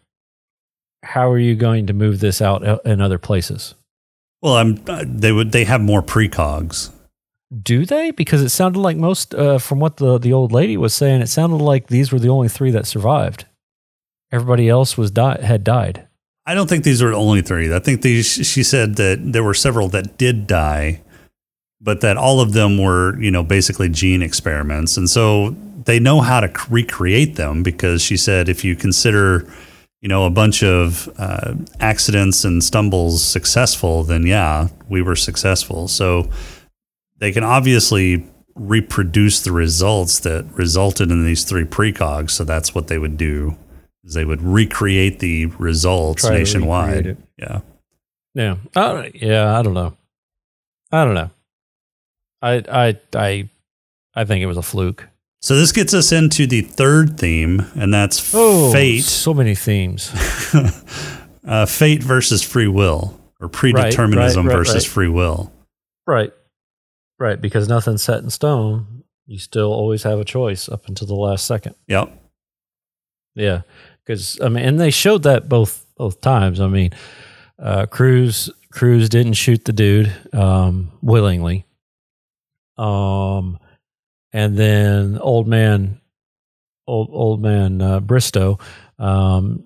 [1.04, 3.74] How are you going to move this out uh, in other places?
[4.42, 4.84] Well, I'm.
[4.88, 5.52] uh, They would.
[5.54, 6.92] They have more precogs.
[7.64, 8.12] Do they?
[8.12, 11.28] Because it sounded like most, uh, from what the the old lady was saying, it
[11.30, 13.46] sounded like these were the only three that survived.
[14.32, 16.08] Everybody else was di- had died.
[16.50, 17.72] I don't think these are the only three.
[17.72, 18.26] I think these.
[18.26, 21.04] She said that there were several that did die,
[21.80, 25.52] but that all of them were, you know, basically gene experiments, and so
[25.86, 29.48] they know how to recreate them because she said if you consider,
[30.02, 35.88] you know, a bunch of uh, accidents and stumbles successful, then yeah, we were successful.
[35.88, 36.32] So
[37.20, 38.26] they can obviously
[38.56, 42.32] reproduce the results that resulted in these three precogs.
[42.32, 43.56] So that's what they would do.
[44.04, 47.18] They would recreate the results Try nationwide.
[47.38, 47.62] Yeah.
[48.34, 48.56] Yeah.
[48.76, 49.58] I don't, yeah.
[49.58, 49.96] I don't know.
[50.92, 51.30] I don't know.
[52.42, 53.50] I I I
[54.16, 55.08] I think it was a fluke.
[55.42, 59.04] So this gets us into the third theme, and that's Oh, fate.
[59.04, 60.12] So many themes.
[61.48, 64.94] uh, fate versus free will, or predeterminism right, versus right.
[64.94, 65.52] free will.
[66.08, 66.34] right.
[67.20, 67.40] Right.
[67.40, 69.04] Because nothing's set in stone.
[69.28, 71.76] You still always have a choice up until the last second.
[71.88, 72.16] Yep.
[73.36, 73.62] Yeah,
[74.10, 76.60] because I mean, and they showed that both both times.
[76.60, 76.92] I mean,
[77.60, 81.66] uh, Cruz Cruz didn't shoot the dude um, willingly,
[82.76, 83.60] um,
[84.34, 86.02] and then old man,
[86.88, 88.58] old old man uh, Bristow
[88.98, 89.64] um,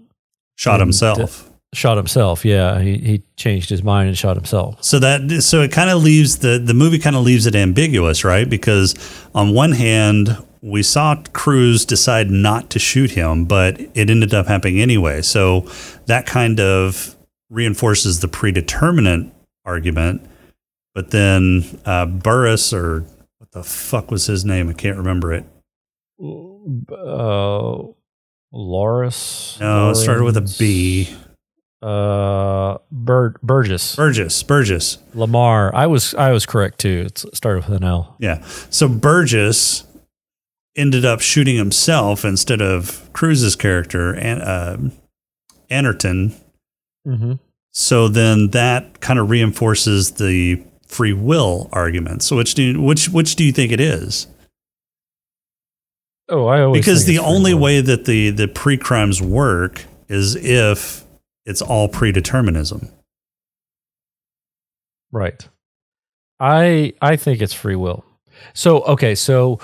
[0.57, 1.49] Shot himself.
[1.73, 2.43] shot himself.
[2.43, 4.83] Yeah, he he changed his mind and shot himself.
[4.83, 8.25] So that so it kind of leaves the the movie kind of leaves it ambiguous,
[8.25, 8.49] right?
[8.49, 8.93] Because
[9.33, 14.47] on one hand, we saw Cruz decide not to shoot him, but it ended up
[14.47, 15.21] happening anyway.
[15.21, 15.69] So
[16.05, 17.17] that kind of
[17.49, 19.29] reinforces the predeterminate
[19.65, 20.25] argument.
[20.95, 23.01] But then uh, Burris or
[23.39, 24.69] what the fuck was his name?
[24.69, 25.43] I can't remember it.
[26.89, 27.83] Uh,
[28.53, 29.57] Loris.
[29.59, 31.13] No, it started with a B.
[31.81, 33.97] Uh, Bur- Burgess.
[33.97, 34.41] Burgess.
[34.43, 34.99] Burgess.
[35.13, 35.75] Lamar.
[35.75, 37.03] I was I was correct too.
[37.07, 38.15] It started with an L.
[38.19, 38.41] Yeah.
[38.69, 39.83] So Burgess
[40.75, 44.77] ended up shooting himself instead of Cruz's character, and uh,
[45.69, 46.35] Anderton.
[47.07, 47.33] Mm-hmm.
[47.71, 52.21] So then that kind of reinforces the free will argument.
[52.23, 54.27] So which do you, which which do you think it is?
[56.29, 61.03] Oh, I always Because the only way that the the pre crimes work is if
[61.45, 62.91] it's all predeterminism.
[65.11, 65.47] right.
[66.39, 68.03] I I think it's free will.
[68.53, 69.59] So okay, so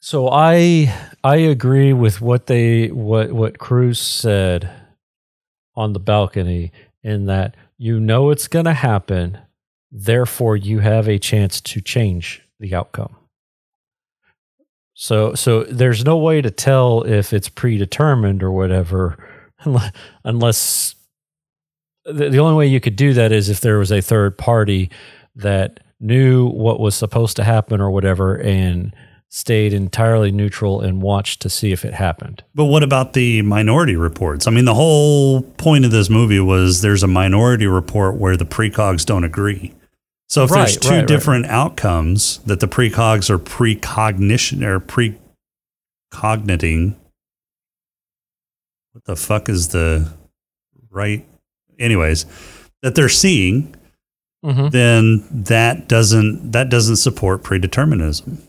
[0.00, 0.94] so I
[1.24, 4.70] I agree with what they what what Cruz said
[5.74, 6.72] on the balcony
[7.02, 9.38] in that You know it's going to happen.
[9.92, 13.14] Therefore, you have a chance to change the outcome.
[14.94, 19.16] So, so there's no way to tell if it's predetermined or whatever,
[20.24, 20.94] unless
[22.06, 24.90] the, the only way you could do that is if there was a third party
[25.34, 28.94] that knew what was supposed to happen or whatever and
[29.36, 32.42] stayed entirely neutral and watched to see if it happened.
[32.54, 34.46] But what about the minority reports?
[34.46, 38.46] I mean, the whole point of this movie was there's a minority report where the
[38.46, 39.74] precogs don't agree.
[40.30, 41.06] So if there's two right, right.
[41.06, 46.96] different outcomes that the precogs are precognition or precogniting,
[48.92, 50.14] what the fuck is the
[50.90, 51.28] right?
[51.78, 52.24] Anyways,
[52.80, 53.74] that they're seeing,
[54.44, 54.68] Mm-hmm.
[54.68, 58.45] then that doesn't that doesn't support predeterminism.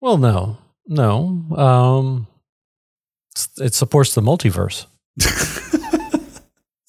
[0.00, 1.44] Well, no, no.
[1.56, 2.26] Um,
[3.58, 4.86] it supports the multiverse.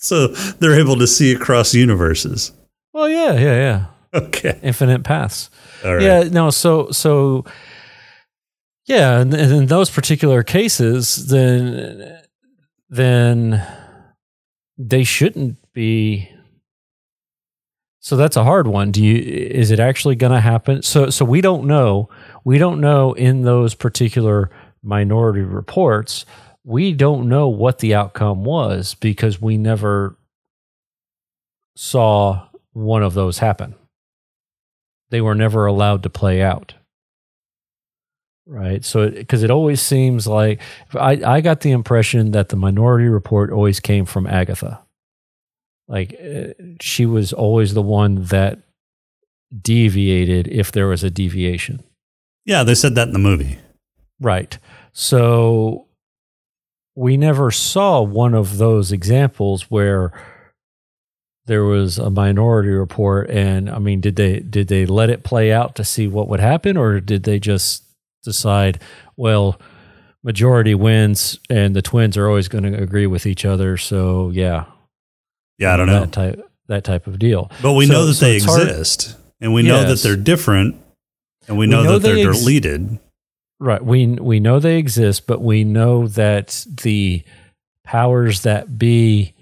[0.08, 2.51] So they're able to see across universes.
[2.93, 3.86] Well, yeah, yeah, yeah.
[4.14, 4.60] Okay.
[4.64, 5.49] Infinite paths.
[5.84, 6.01] All right.
[6.01, 6.49] Yeah, no.
[6.49, 7.43] So, so,
[8.86, 12.20] yeah, and, and in those particular cases, then,
[12.89, 13.62] then
[14.78, 16.30] they shouldn't be.
[18.08, 18.91] So that's a hard one.
[18.91, 19.18] Do you?
[19.18, 20.82] Is it actually going to happen?
[20.82, 22.08] So, so we don't know.
[22.45, 24.49] We don't know in those particular
[24.82, 26.26] minority reports.
[26.64, 30.18] We don't know what the outcome was because we never
[31.76, 33.76] saw one of those happen
[35.10, 36.76] they were never allowed to play out.
[38.45, 38.86] Right.
[38.86, 40.62] So, because it, always seems like
[40.93, 44.86] I, I got the impression that the minority report always came from Agatha.
[45.88, 48.59] Like uh, she was always the one that
[49.61, 51.83] deviated if there was a deviation.
[52.45, 53.59] Yeah, they said that in the movie.
[54.19, 54.57] Right.
[54.93, 55.88] So
[56.95, 60.11] we never saw one of those examples where
[61.45, 65.51] there was a minority report and I mean did they did they let it play
[65.51, 67.83] out to see what would happen or did they just
[68.23, 68.81] decide
[69.15, 69.59] well
[70.23, 74.65] majority wins and the twins are always going to agree with each other so yeah
[75.58, 76.01] Yeah, I don't know.
[76.01, 78.68] that type that type of deal But we So- know that so they it's hard-
[78.68, 80.76] exist, and we know that they're different,
[81.47, 82.99] and we We know, know that they're ex- deleted.
[83.60, 83.84] Right.
[83.84, 87.24] We we know they exist, but we know that the
[87.84, 89.34] powers that be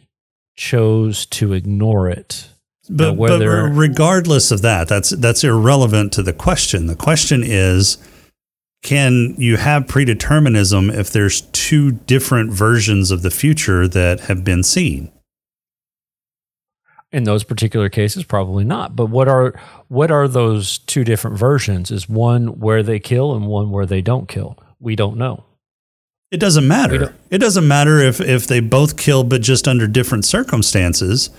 [0.55, 2.47] chose to ignore it.
[2.89, 6.85] But, but regardless of that, that's that's irrelevant to the question.
[6.85, 7.97] The question is,
[8.83, 14.61] can you have predeterminism if there's two different versions of the future that have been
[14.63, 15.11] seen?
[17.15, 18.93] In those particular cases, probably not.
[18.93, 19.53] But what are
[19.87, 21.89] what are those two different versions?
[21.89, 24.57] Is one where they kill and one where they don't kill?
[24.81, 25.45] We don't know.
[26.29, 27.15] It doesn't matter.
[27.29, 31.29] It doesn't matter if if they both kill, but just under different circumstances.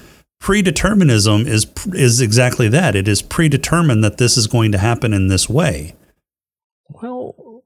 [0.43, 2.97] Predeterminism is is exactly that.
[2.97, 5.95] It is predetermined that this is going to happen in this way.
[6.89, 7.64] Well,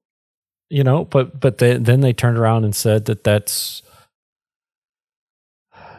[0.68, 3.82] you know, but but they, then they turned around and said that that's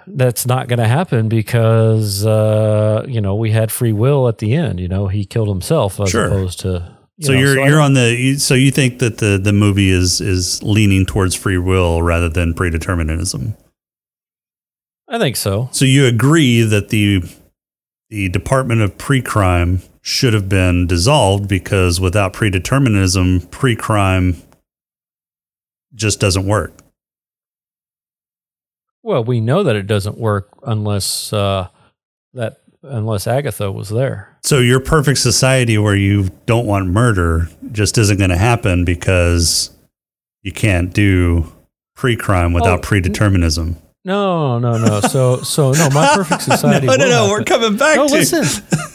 [0.07, 4.53] that's not going to happen because uh, you know we had free will at the
[4.53, 4.79] end.
[4.79, 6.25] You know, he killed himself as Sure.
[6.25, 6.95] opposed to.
[7.17, 9.53] you so know, you're I you're on the you- so you think that the the
[9.53, 13.55] movie is is leaning towards free will rather than predeterminism.
[15.07, 15.69] I think so.
[15.71, 17.23] So you agree that the
[18.09, 24.35] the Department of Pre-Crime should have been dissolved because without predeterminism, pre-crime
[25.93, 26.73] just doesn't work.
[29.03, 31.67] Well, we know that it doesn't work unless uh,
[32.33, 34.37] that unless Agatha was there.
[34.43, 39.69] So your perfect society where you don't want murder just isn't going to happen because
[40.43, 41.51] you can't do
[41.95, 43.75] pre-crime without Oh, predeterminism.
[44.03, 44.99] No, no, no.
[45.01, 45.89] So, so no.
[45.91, 46.87] My perfect society.
[46.87, 47.11] no, no, no.
[47.11, 47.29] happen.
[47.29, 48.43] We're coming back No, to listen.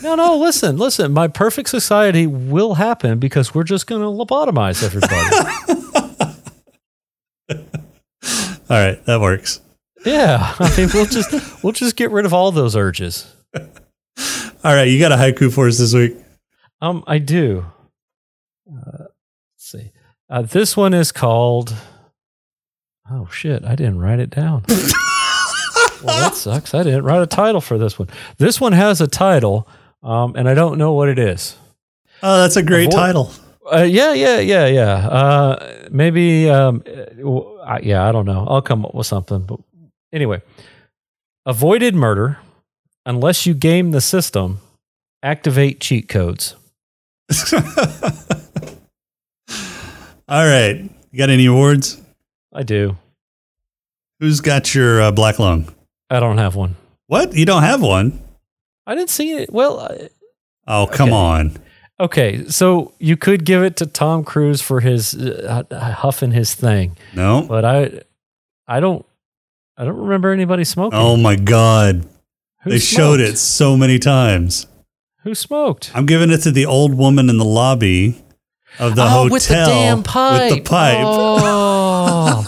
[0.02, 1.12] No, no, listen, listen.
[1.12, 6.34] My perfect society will happen because we're just going to lobotomize everybody.
[8.68, 9.60] All right, that works.
[10.06, 13.34] Yeah, I mean, we'll just we'll just get rid of all those urges.
[13.54, 16.16] All right, you got a haiku for us this week.
[16.80, 17.66] Um, I do.
[18.68, 19.08] Uh, let's
[19.56, 19.92] see.
[20.28, 21.74] Uh, this one is called.
[23.10, 23.64] Oh shit!
[23.64, 24.64] I didn't write it down.
[24.68, 26.74] well, that sucks.
[26.74, 28.08] I didn't write a title for this one.
[28.38, 29.68] This one has a title,
[30.02, 31.56] um, and I don't know what it is.
[32.22, 33.32] Oh, that's a great Avoid- title.
[33.70, 34.94] Uh, yeah, yeah, yeah, yeah.
[35.08, 38.46] Uh, maybe, um, uh, yeah, I don't know.
[38.48, 39.40] I'll come up with something.
[39.40, 39.58] But
[40.12, 40.42] anyway,
[41.44, 42.38] avoided murder
[43.04, 44.60] unless you game the system.
[45.22, 46.54] Activate cheat codes.
[50.28, 52.00] All right, you got any awards?
[52.52, 52.96] I do.
[54.20, 55.72] Who's got your uh, black lung?
[56.10, 56.76] I don't have one.
[57.06, 57.34] What?
[57.34, 58.22] You don't have one?
[58.86, 59.52] I didn't see it.
[59.52, 60.08] Well, I-
[60.68, 61.16] Oh, come Okay.
[61.16, 61.56] on.
[62.00, 66.96] okay, so you could give it to Tom Cruise for his uh, huffing his thing,
[67.14, 67.42] No.
[67.48, 68.00] but I,
[68.66, 69.06] I don't,
[69.78, 70.98] I don't remember anybody smoking.
[70.98, 72.08] Oh my God.
[72.62, 74.66] Who they showed it so many times.
[75.22, 75.90] Who smoked?
[75.94, 78.22] I'm giving it to the old woman in the lobby
[78.78, 80.50] of the oh, hotel with the damn pipe.
[80.50, 80.98] With the pipe.
[81.00, 82.44] Oh,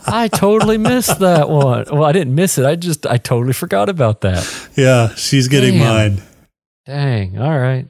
[0.06, 1.84] I totally missed that one.
[1.90, 2.64] Well, I didn't miss it.
[2.64, 4.68] I just, I totally forgot about that.
[4.76, 6.14] Yeah, she's getting Damn.
[6.16, 6.22] mine.
[6.86, 7.38] Dang.
[7.38, 7.88] All right.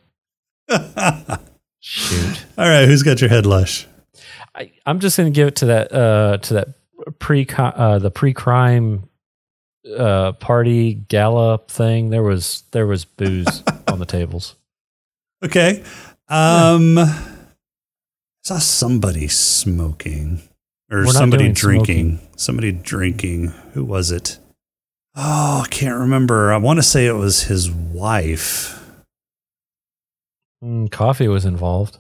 [1.81, 2.44] Shoot.
[2.59, 3.86] All right, who's got your head lush?
[4.55, 6.69] I, I'm just going to give it to that, uh, to that
[7.19, 9.09] pre, uh, the pre-crime,
[9.97, 12.11] uh, party gala thing.
[12.11, 14.57] There was, there was booze on the tables.
[15.45, 15.85] Okay.
[16.29, 16.99] Um
[18.45, 20.43] saw somebody smoking
[20.91, 22.21] or We're somebody drinking.
[22.37, 23.49] Somebody drinking.
[23.73, 24.39] Who was it?
[25.17, 26.53] Oh, I can't remember.
[26.53, 28.81] I want to say it was his wife.
[30.63, 31.99] Mm, coffee was involved.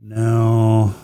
[0.00, 0.94] No.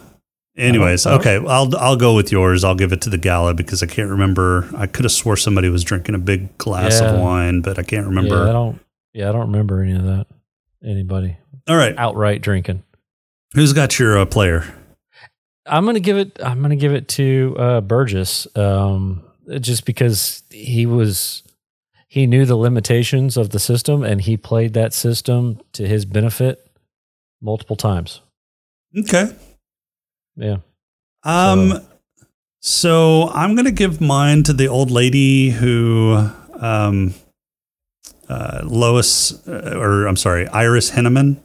[0.57, 2.63] Anyways, I don't- okay, I'll I'll go with yours.
[2.63, 4.69] I'll give it to the gala because I can't remember.
[4.77, 7.13] I could have swore somebody was drinking a big glass Yeah.
[7.15, 8.37] of wine, but I can't remember.
[8.45, 8.81] Yeah, I don't,
[9.13, 10.27] yeah, I don't remember any of that.
[10.85, 11.37] Anybody
[11.67, 12.83] All right, outright drinking.
[13.55, 14.65] who's got your uh, player?
[15.67, 16.39] I'm gonna give it.
[16.45, 19.23] I'm gonna give it to uh, Burgess, um,
[19.61, 21.43] just because he was
[22.07, 26.65] he knew the limitations of the system and he played that system to his benefit
[27.43, 28.21] multiple times.
[28.97, 29.35] Okay.
[30.37, 30.57] Yeah.
[31.23, 31.81] Um,
[32.61, 37.15] so I'm gonna give mine to the old lady who, um,
[38.29, 41.41] uh, Lois, uh, or I'm sorry, Iris Henneman,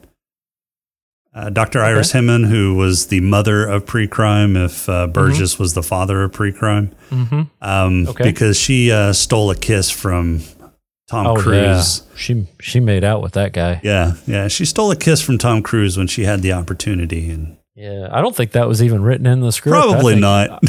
[1.34, 1.80] uh, Dr.
[1.82, 4.56] Iris Henneman, who was the mother of pre-crime.
[4.56, 7.42] If uh, Burgess was the father of pre-crime, Mm-hmm.
[7.60, 8.24] um, Okay.
[8.24, 10.40] because she uh, stole a kiss from
[11.08, 12.02] Tom Oh Cruise.
[12.08, 12.16] yeah.
[12.16, 13.80] She she made out with that guy.
[13.84, 17.56] Yeah, yeah, she stole a kiss from Tom Cruise when she had the opportunity, and
[17.80, 18.08] Yeah.
[18.10, 19.76] I don't think that was even written in the script.
[19.76, 20.60] I probably think- not.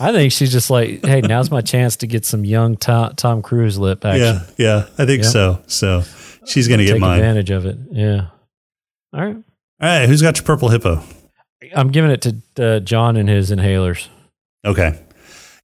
[0.00, 3.42] I think she's just like, hey, now's my chance to get some young Tom, Tom
[3.42, 4.40] Cruise lip action.
[4.56, 5.60] yeah, yeah, I think so.
[5.66, 6.02] So
[6.46, 7.18] she's gonna get Take mine.
[7.18, 7.78] advantage of it.
[7.90, 8.26] Yeah.
[9.12, 9.36] All right.
[9.36, 9.42] All
[9.80, 11.02] right, who's got your purple hippo?
[11.74, 14.06] I'm giving it to uh, John and his inhalers.
[14.64, 15.00] Okay.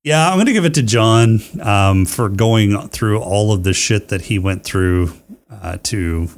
[0.03, 3.73] Yeah, I'm going to give it to John um, for going through all of the
[3.73, 5.13] shit that he went through
[5.51, 6.29] uh, to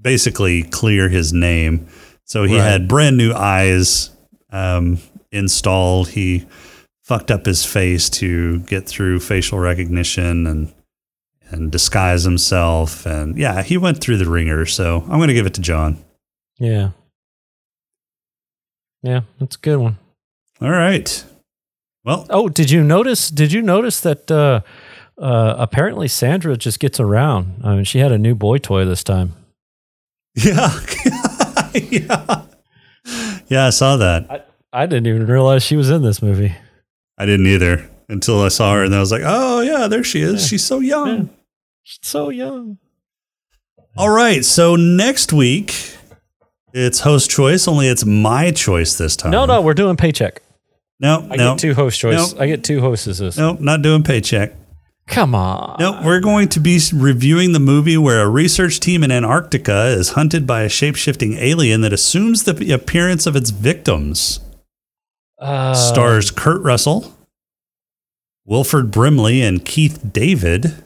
[0.00, 1.88] basically clear his name.
[2.26, 2.64] So he Right.
[2.64, 4.10] had brand new eyes
[4.50, 4.98] um,
[5.32, 6.08] installed.
[6.08, 6.46] He
[7.02, 10.72] fucked up his face to get through facial recognition and
[11.48, 13.06] and disguise himself.
[13.06, 14.66] And yeah, he went through the ringer.
[14.66, 16.02] So I'm going to give it to John.
[16.58, 16.90] Yeah.
[19.02, 19.96] Yeah, that's a good one.
[20.60, 21.24] All right.
[22.04, 23.30] Well, Oh, did you notice?
[23.30, 24.60] Did you notice that uh,
[25.18, 27.60] uh, apparently Sandra just gets around?
[27.62, 29.34] I mean, she had a new boy toy this time.
[30.34, 30.76] yeah.
[31.90, 32.42] yeah.
[33.48, 34.30] Yeah, I saw that.
[34.30, 34.42] I,
[34.72, 36.54] I didn't even realize she was in this movie.
[37.18, 40.20] I didn't either until I saw her, and I was like, "Oh yeah, there she
[40.20, 40.42] is.
[40.42, 40.48] Yeah.
[40.48, 41.32] She's so young." Yeah.
[41.82, 42.78] She's so young.
[43.96, 45.74] All right, so next week
[46.74, 47.66] it's host choice.
[47.66, 49.30] Only it's my choice this time.
[49.30, 50.42] No, no, we're doing paycheck.
[51.00, 52.34] no, I no, get two host choice.
[52.34, 52.40] No.
[52.40, 53.38] I get two hostesses.
[53.38, 54.52] no, not doing paycheck.
[55.08, 55.76] Come on.
[55.78, 60.10] No, we're going to be reviewing the movie where a research team in Antarctica is
[60.10, 64.40] hunted by a shape shifting alien that assumes the appearance of its victims.
[65.38, 67.14] Uh, Stars Kurt Russell,
[68.44, 70.82] Wilford Brimley, and Keith David.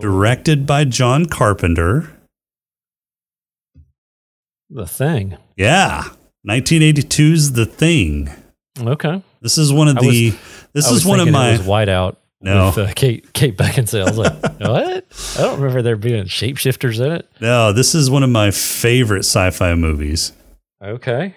[0.00, 2.12] Directed by John Carpenter.
[4.70, 5.36] the thing.
[5.56, 6.04] Yeah.
[6.48, 8.30] 1982's The Thing.
[8.78, 9.22] Okay.
[9.40, 10.30] This is one of I was- the
[10.72, 12.16] this I is one of my It was Whiteout.
[12.40, 12.66] No.
[12.66, 14.02] With, uh, Kate Kate Beckinsale.
[14.06, 15.04] I was like, what?
[15.38, 17.28] I don't remember there being shapeshifters in it.
[17.40, 20.32] No, this is one of my favorite sci-fi movies.
[20.82, 21.34] Okay.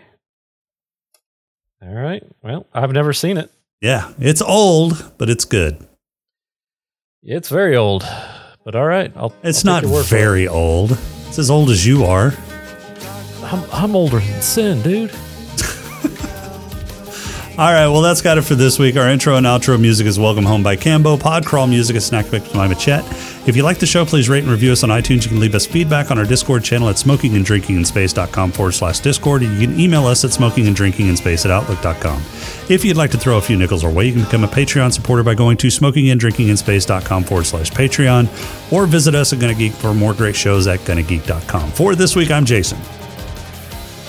[1.82, 2.23] All right.
[2.44, 3.52] Well, I've never seen it.
[3.82, 5.88] Yeah, it's old, but it's good.
[7.23, 8.06] It's very old,
[8.64, 9.11] but all right.
[9.15, 9.34] I'll.
[9.41, 10.19] It's I'll not take your word for it.
[10.19, 10.98] very old.
[11.28, 12.34] It's as old as you are.
[13.44, 15.11] I'm, I'm older than sin, dude.
[17.62, 18.98] All right, well, that's got it for this week.
[18.98, 21.16] Our intro and outro music is Welcome Home by Cambo.
[21.16, 23.06] Podcrawl music is Snack Mix by Machette.
[23.48, 25.26] If you like the show, please rate and review us on iTunes.
[25.26, 29.44] You can leave us feedback on our Discord channel at smokinganddrinkinginspace.com forward slash Discord.
[29.44, 32.24] And you can email us at smokinganddrinkinginspace at outlook.com.
[32.68, 34.92] If you'd like to throw a few nickels our way, you can become a Patreon
[34.92, 39.94] supporter by going to smokinganddrinkinginspace.com forward slash Patreon or visit us at Gonna Geek for
[39.94, 41.70] more great shows at GonnaGeek.com.
[41.74, 42.80] For this week, I'm Jason.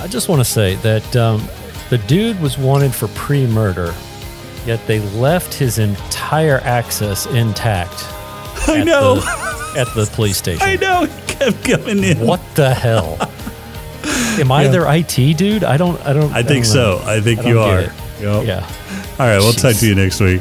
[0.00, 1.46] I just want to say that um,
[1.92, 3.94] the dude was wanted for pre-murder,
[4.64, 7.92] yet they left his entire access intact.
[8.66, 9.16] I know.
[9.16, 10.62] the, at the police station.
[10.66, 11.04] I know.
[11.04, 12.18] He kept coming in.
[12.26, 13.18] What the hell?
[14.40, 14.70] Am I Yeah.
[14.70, 15.64] their IT dude?
[15.64, 16.00] I don't.
[16.06, 16.32] I don't.
[16.32, 17.02] I think don't so.
[17.04, 17.80] I think I you are.
[17.82, 18.46] Yep.
[18.46, 18.66] Yeah.
[19.18, 19.38] All right.
[19.38, 20.40] We'll talk to you next week.